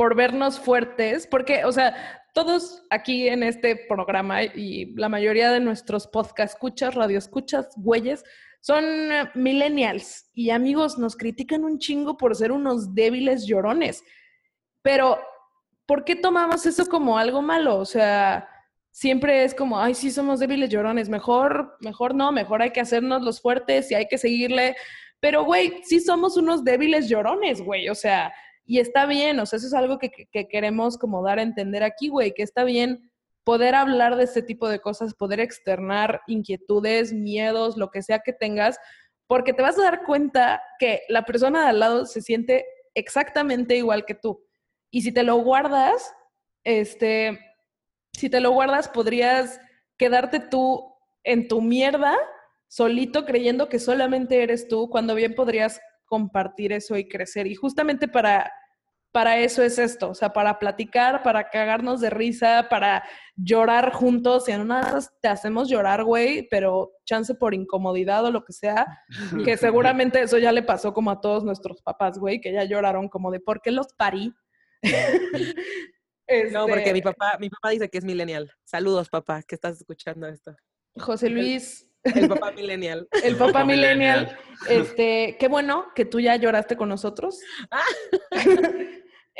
[0.00, 1.94] por vernos fuertes, porque, o sea,
[2.32, 8.24] todos aquí en este programa y la mayoría de nuestros podcast escuchas, radio escuchas, güeyes,
[8.62, 14.02] son eh, millennials y amigos nos critican un chingo por ser unos débiles llorones.
[14.80, 15.20] Pero,
[15.84, 17.76] ¿por qué tomamos eso como algo malo?
[17.76, 18.48] O sea,
[18.90, 23.20] siempre es como, ay, sí, somos débiles llorones, mejor, mejor no, mejor hay que hacernos
[23.20, 24.76] los fuertes y hay que seguirle.
[25.20, 28.32] Pero, güey, sí somos unos débiles llorones, güey, o sea,
[28.70, 31.42] y está bien, o sea, eso es algo que, que- que queremos como dar a
[31.42, 33.10] entender aquí, güey, que está bien
[33.42, 38.32] poder hablar de este tipo de cosas, poder externar inquietudes, miedos, lo que sea que
[38.32, 38.78] tengas,
[39.26, 42.64] porque te vas a dar cuenta que la persona de al lado se siente
[42.94, 44.44] exactamente igual que tú.
[44.92, 46.14] Y si te lo guardas,
[46.62, 47.40] este,
[48.12, 49.60] si te lo guardas, podrías
[49.96, 50.94] quedarte tú
[51.24, 52.16] en tu mierda,
[52.68, 57.46] solito, creyendo que solamente eres tú, cuando bien podrías compartir eso y crecer.
[57.46, 58.52] Y justamente para,
[59.12, 63.04] para eso es esto, o sea, para platicar, para cagarnos de risa, para
[63.36, 64.48] llorar juntos.
[64.48, 68.86] Y en una te hacemos llorar, güey, pero chance por incomodidad o lo que sea,
[69.44, 73.08] que seguramente eso ya le pasó como a todos nuestros papás, güey, que ya lloraron
[73.08, 74.32] como de ¿por qué los parí?
[76.52, 78.52] No, porque Este, mi papá, mi papá dice que es millennial.
[78.62, 80.54] Saludos, papá, que estás escuchando esto.
[80.96, 83.08] José Luis, El papá millennial.
[83.22, 84.38] el papá millennial.
[84.68, 87.40] este, qué bueno que tú ya lloraste con nosotros.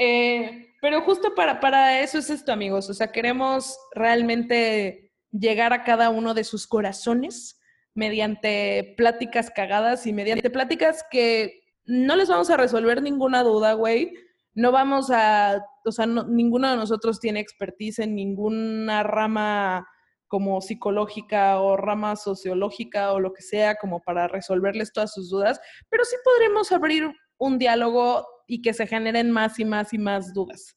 [0.03, 2.89] Eh, pero justo para, para eso es esto, amigos.
[2.89, 7.61] O sea, queremos realmente llegar a cada uno de sus corazones
[7.95, 14.15] mediante pláticas cagadas y mediante pláticas que no les vamos a resolver ninguna duda, güey.
[14.55, 19.87] No vamos a, o sea, no- ninguno de nosotros tiene expertise en ninguna rama
[20.29, 25.61] como psicológica o rama sociológica o lo que sea como para resolverles todas sus dudas,
[25.91, 30.35] pero sí podremos abrir un diálogo y que se generen más y más y más
[30.35, 30.77] dudas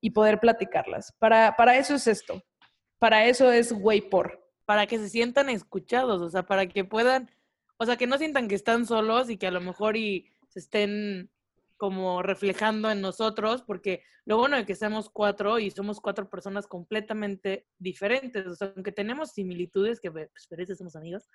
[0.00, 1.12] y poder platicarlas.
[1.20, 2.42] Para, para eso es esto.
[2.98, 4.42] Para eso es güey por.
[4.64, 7.30] para que se sientan escuchados, o sea, para que puedan,
[7.76, 10.58] o sea, que no sientan que están solos y que a lo mejor y se
[10.58, 11.30] estén
[11.76, 16.66] como reflejando en nosotros, porque lo bueno de que seamos cuatro y somos cuatro personas
[16.66, 21.28] completamente diferentes, o sea, aunque tenemos similitudes, que pues por eso somos amigos,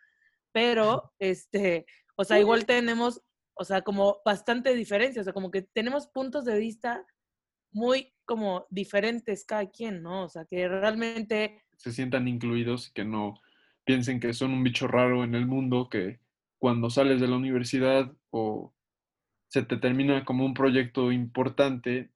[0.52, 3.22] pero, este, o sea, igual tenemos,
[3.60, 7.05] o sea, como bastante diferencia, o sea, como que tenemos puntos de vista
[7.74, 10.24] muy como diferentes cada quien, ¿no?
[10.24, 13.36] O sea, que realmente se sientan incluidos y que no
[13.84, 16.22] piensen que son un bicho raro en el mundo, que
[16.57, 18.74] cuando sales de la universidad o
[19.49, 22.12] se te termina como un proyecto importante,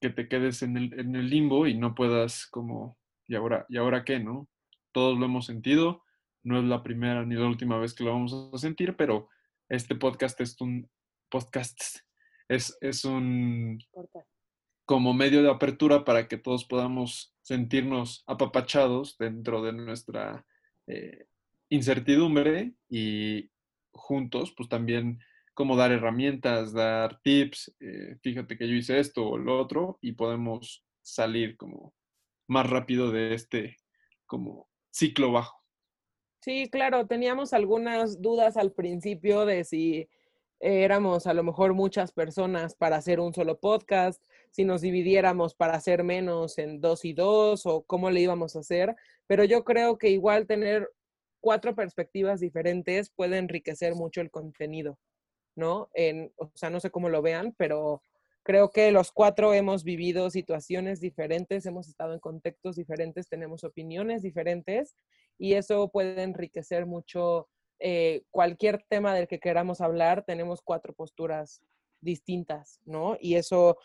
[0.00, 2.98] que te quedes en el, en el limbo y no puedas como,
[3.28, 4.48] ¿y ahora, ¿y ahora qué, no?
[4.90, 6.02] Todos lo hemos sentido,
[6.42, 9.28] no es la primera ni la última vez que lo vamos a sentir, pero
[9.70, 10.90] este podcast es un
[11.30, 11.80] podcast,
[12.48, 13.78] es, es un
[14.84, 20.44] como medio de apertura para que todos podamos sentirnos apapachados dentro de nuestra
[20.88, 21.28] eh,
[21.68, 23.48] incertidumbre y
[23.92, 25.20] juntos, pues también
[25.54, 30.12] como dar herramientas, dar tips, eh, fíjate que yo hice esto o lo otro y
[30.12, 31.94] podemos salir como
[32.48, 33.76] más rápido de este
[34.26, 35.59] como ciclo bajo.
[36.40, 40.08] Sí, claro, teníamos algunas dudas al principio de si
[40.58, 45.74] éramos a lo mejor muchas personas para hacer un solo podcast, si nos dividiéramos para
[45.74, 49.98] hacer menos en dos y dos o cómo le íbamos a hacer, pero yo creo
[49.98, 50.88] que igual tener
[51.40, 54.98] cuatro perspectivas diferentes puede enriquecer mucho el contenido,
[55.56, 55.90] ¿no?
[55.92, 58.02] En, o sea, no sé cómo lo vean, pero
[58.42, 64.22] creo que los cuatro hemos vivido situaciones diferentes, hemos estado en contextos diferentes, tenemos opiniones
[64.22, 64.96] diferentes
[65.40, 71.62] y eso puede enriquecer mucho eh, cualquier tema del que queramos hablar, tenemos cuatro posturas
[72.02, 73.16] distintas, ¿no?
[73.18, 73.78] Y eso,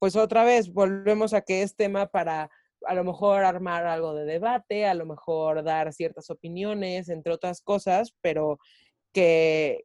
[0.00, 2.50] pues otra vez, volvemos a que es tema para
[2.86, 7.62] a lo mejor armar algo de debate, a lo mejor dar ciertas opiniones, entre otras
[7.62, 8.58] cosas, pero
[9.12, 9.84] que,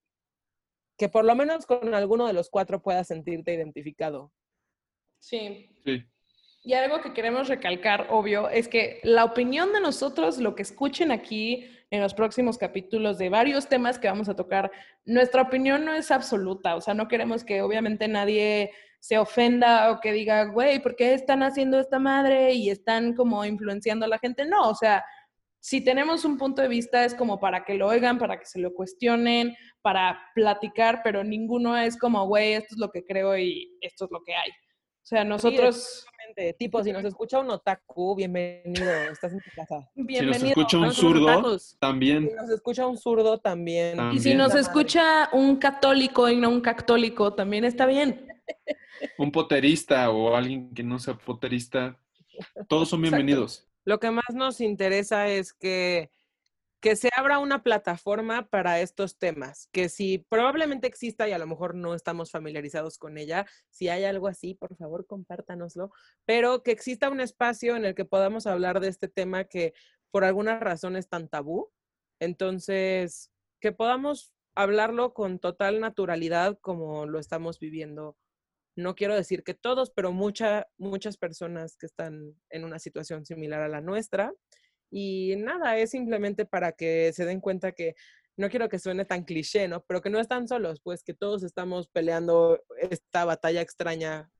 [0.97, 4.33] que por lo menos con alguno de los cuatro puedas sentirte identificado.
[5.19, 5.69] Sí.
[5.83, 6.03] Sí,
[6.61, 11.11] Y algo que queremos recalcar, obvio, es que la opinión de nosotros, lo que escuchen
[11.11, 14.71] aquí en los próximos capítulos de varios temas que vamos a tocar,
[15.05, 19.99] nuestra opinión no es absoluta, o sea, no queremos que obviamente nadie se ofenda o
[20.01, 24.19] que diga, güey, ¿por qué están haciendo esta madre y están como influenciando a la
[24.19, 24.45] gente?
[24.45, 25.03] No, o sea,
[25.61, 28.59] si tenemos un punto de vista es como para que lo oigan, para que se
[28.59, 33.77] lo cuestionen, para platicar, pero ninguno es como, güey, esto es lo que creo y
[33.81, 34.49] esto es lo que hay.
[34.49, 36.05] O sea, nosotros...
[36.29, 36.53] Exactamente.
[36.57, 39.79] Tipo, si nos escucha un otaku, bienvenido, estás en tu casa.
[39.95, 40.47] si nos Bienvenido.
[40.49, 43.97] escucha un zurdo, también Si nos escucha un zurdo, también.
[43.97, 44.17] También.
[44.17, 48.27] Y si nos escucha un católico y no un católico, también está bien.
[49.17, 51.97] un poterista o alguien que no sea poterista,
[52.67, 53.17] todos son Exacto.
[53.17, 53.67] bienvenidos.
[53.85, 56.11] Lo que más nos interesa es que,
[56.81, 61.47] que se abra una plataforma para estos temas, que si probablemente exista y a lo
[61.47, 65.91] mejor no estamos familiarizados con ella, si hay algo así, por favor, compártanoslo,
[66.25, 69.73] pero que exista un espacio en el que podamos hablar de este tema que
[70.11, 71.71] por alguna razón es tan tabú.
[72.19, 78.17] Entonces, que podamos hablarlo con total naturalidad como lo estamos viviendo
[78.79, 83.61] no quiero decir que todos, pero mucha, muchas personas que están en una situación similar
[83.61, 84.33] a la nuestra.
[84.91, 87.95] Y nada, es simplemente para que se den cuenta que
[88.37, 89.83] no quiero que suene tan cliché, ¿no?
[89.83, 94.31] Pero que no están solos, pues que todos estamos peleando esta batalla extraña,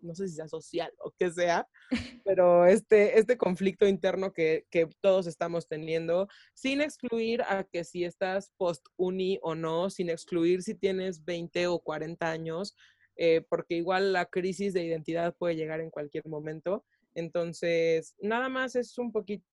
[0.00, 1.68] no sé si sea social o qué sea,
[2.24, 8.04] pero este, este conflicto interno que, que todos estamos teniendo, sin excluir a que si
[8.04, 12.76] estás post-uni o no, sin excluir si tienes 20 o 40 años,
[13.16, 16.84] eh, porque igual la crisis de identidad puede llegar en cualquier momento.
[17.14, 19.44] Entonces, nada más es un poquito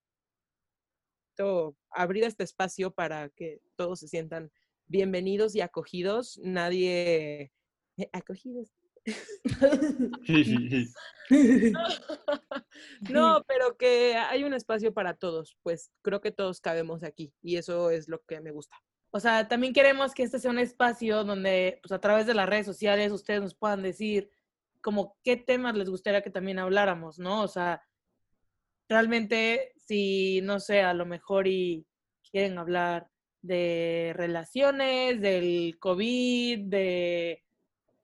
[1.91, 4.51] abrir este espacio para que todos se sientan
[4.87, 6.39] bienvenidos y acogidos.
[6.43, 7.51] Nadie...
[7.97, 8.71] eh, acogidos.
[13.09, 17.57] no, pero que hay un espacio para todos, pues creo que todos cabemos aquí y
[17.57, 18.75] eso es lo que me gusta.
[19.11, 22.49] O sea, también queremos que este sea un espacio donde, pues a través de las
[22.49, 24.29] redes sociales, ustedes nos puedan decir
[24.81, 27.41] como qué temas les gustaría que también habláramos, ¿no?
[27.41, 27.81] O sea,
[28.87, 31.85] realmente, si, no sé, a lo mejor y
[32.31, 33.07] quieren hablar
[33.41, 37.43] de relaciones, del COVID, de,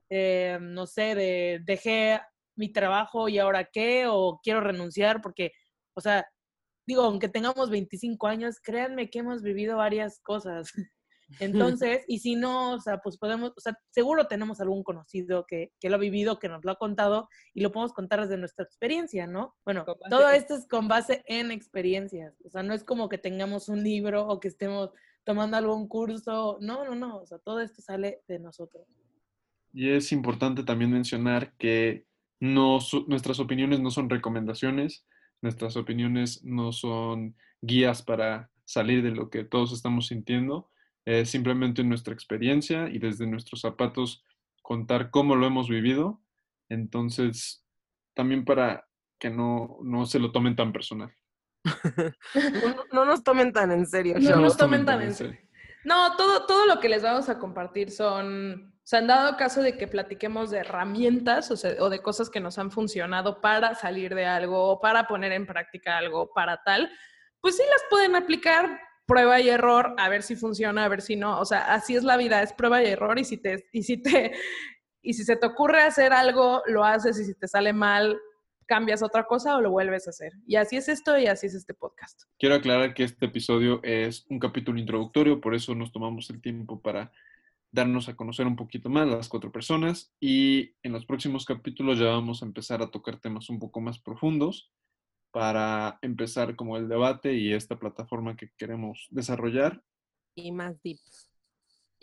[0.09, 2.21] eh, no sé, de dejé
[2.55, 5.51] mi trabajo y ahora qué, o quiero renunciar porque,
[5.93, 6.27] o sea,
[6.85, 10.71] digo, aunque tengamos 25 años, créanme que hemos vivido varias cosas.
[11.39, 15.71] Entonces, y si no, o sea, pues podemos, o sea, seguro tenemos algún conocido que,
[15.79, 18.65] que lo ha vivido, que nos lo ha contado y lo podemos contar desde nuestra
[18.65, 19.55] experiencia, ¿no?
[19.65, 23.69] Bueno, todo esto es con base en experiencias, o sea, no es como que tengamos
[23.69, 24.91] un libro o que estemos
[25.23, 28.85] tomando algún curso, no, no, no, o sea, todo esto sale de nosotros.
[29.73, 32.05] Y es importante también mencionar que
[32.39, 35.05] no su- nuestras opiniones no son recomendaciones,
[35.41, 40.69] nuestras opiniones no son guías para salir de lo que todos estamos sintiendo,
[41.05, 44.23] es simplemente nuestra experiencia y desde nuestros zapatos
[44.61, 46.21] contar cómo lo hemos vivido.
[46.69, 47.65] Entonces,
[48.13, 48.87] también para
[49.19, 51.13] que no, no se lo tomen tan personal.
[52.63, 54.41] No, no nos tomen tan en serio, No chavos.
[54.41, 55.39] nos tomen tan en serio.
[55.83, 59.61] No, todo, todo lo que les vamos a compartir son, o sea, han dado caso
[59.61, 63.73] de que platiquemos de herramientas o, sea, o de cosas que nos han funcionado para
[63.75, 66.91] salir de algo, o para poner en práctica algo, para tal,
[67.41, 71.15] pues sí las pueden aplicar, prueba y error, a ver si funciona, a ver si
[71.15, 71.39] no.
[71.39, 73.97] O sea, así es la vida, es prueba y error y si te, y si
[73.97, 74.31] te,
[75.01, 78.19] y si se te ocurre hacer algo, lo haces y si te sale mal,
[78.65, 80.33] cambias otra cosa o lo vuelves a hacer.
[80.47, 82.23] Y así es esto y así es este podcast.
[82.39, 86.81] Quiero aclarar que este episodio es un capítulo introductorio, por eso nos tomamos el tiempo
[86.81, 87.11] para
[87.71, 92.07] darnos a conocer un poquito más las cuatro personas y en los próximos capítulos ya
[92.07, 94.71] vamos a empezar a tocar temas un poco más profundos
[95.31, 99.81] para empezar como el debate y esta plataforma que queremos desarrollar.
[100.35, 100.99] Y más deep.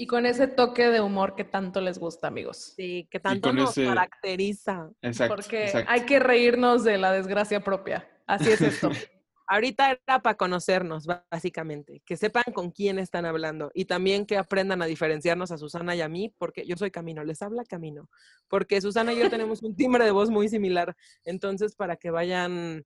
[0.01, 2.75] Y con ese toque de humor que tanto les gusta, amigos.
[2.77, 4.91] Sí, que tanto nos ese- caracteriza.
[5.03, 5.35] Exacto.
[5.35, 5.91] Porque exacto.
[5.91, 8.09] hay que reírnos de la desgracia propia.
[8.27, 8.91] Así es esto.
[9.51, 14.83] Ahorita era para conocernos, básicamente, que sepan con quién están hablando y también que aprendan
[14.83, 18.11] a diferenciarnos a Susana y a mí, porque yo soy Camino, les habla Camino,
[18.49, 22.85] porque Susana y yo tenemos un timbre de voz muy similar, entonces para que vayan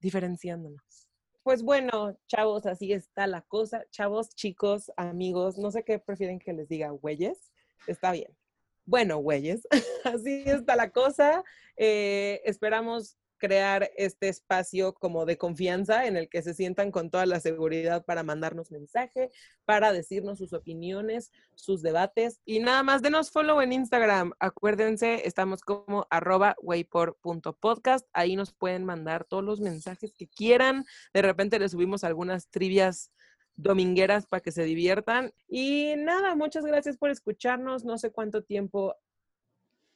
[0.00, 1.08] diferenciándonos.
[1.42, 3.84] Pues bueno, chavos, así está la cosa.
[3.90, 7.52] Chavos, chicos, amigos, no sé qué prefieren que les diga, güeyes,
[7.86, 8.36] está bien.
[8.84, 9.66] Bueno, güeyes,
[10.04, 11.44] así está la cosa.
[11.76, 17.26] Eh, esperamos crear este espacio como de confianza en el que se sientan con toda
[17.26, 19.30] la seguridad para mandarnos mensaje,
[19.64, 24.32] para decirnos sus opiniones, sus debates y nada más denos follow en Instagram.
[24.38, 28.06] Acuérdense, estamos como arroba waypor.podcast.
[28.12, 30.84] Ahí nos pueden mandar todos los mensajes que quieran.
[31.12, 33.10] De repente les subimos algunas trivias
[33.56, 35.32] domingueras para que se diviertan.
[35.48, 37.84] Y nada, muchas gracias por escucharnos.
[37.84, 38.94] No sé cuánto tiempo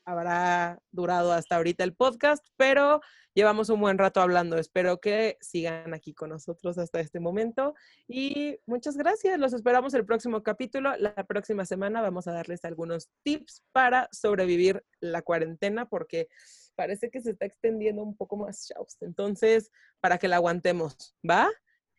[0.04, 3.00] habrá durado hasta ahorita el podcast, pero
[3.34, 4.56] llevamos un buen rato hablando.
[4.56, 7.74] Espero que sigan aquí con nosotros hasta este momento.
[8.08, 9.38] Y muchas gracias.
[9.38, 10.96] Los esperamos el próximo capítulo.
[10.98, 16.28] La próxima semana vamos a darles algunos tips para sobrevivir la cuarentena, porque
[16.74, 18.72] parece que se está extendiendo un poco más.
[19.00, 21.48] Entonces, para que la aguantemos, ¿va?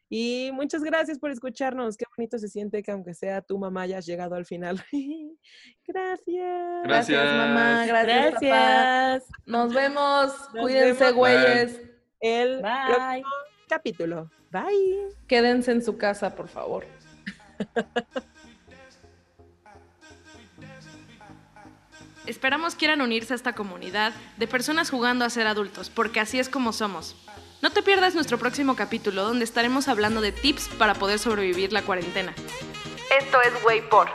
[0.10, 1.98] Y muchas gracias por escucharnos.
[1.98, 4.84] Qué bonito se siente que aunque sea tu mamá hayas llegado al final.
[5.88, 6.84] gracias.
[6.84, 7.26] Gracias.
[7.26, 7.86] mamá.
[7.86, 9.20] Gracias, papá.
[9.46, 10.34] Nos vemos.
[10.54, 11.16] Nos Cuídense, vemos.
[11.16, 11.82] güeyes.
[12.20, 12.72] El Bye.
[12.88, 13.30] próximo
[13.68, 14.30] capítulo.
[14.52, 15.10] Bye.
[15.28, 16.86] Quédense en su casa, por favor.
[22.26, 26.50] Esperamos quieran unirse a esta comunidad de personas jugando a ser adultos, porque así es
[26.50, 27.16] como somos.
[27.66, 31.82] No te pierdas nuestro próximo capítulo donde estaremos hablando de tips para poder sobrevivir la
[31.82, 32.32] cuarentena.
[33.20, 34.08] Esto es Way por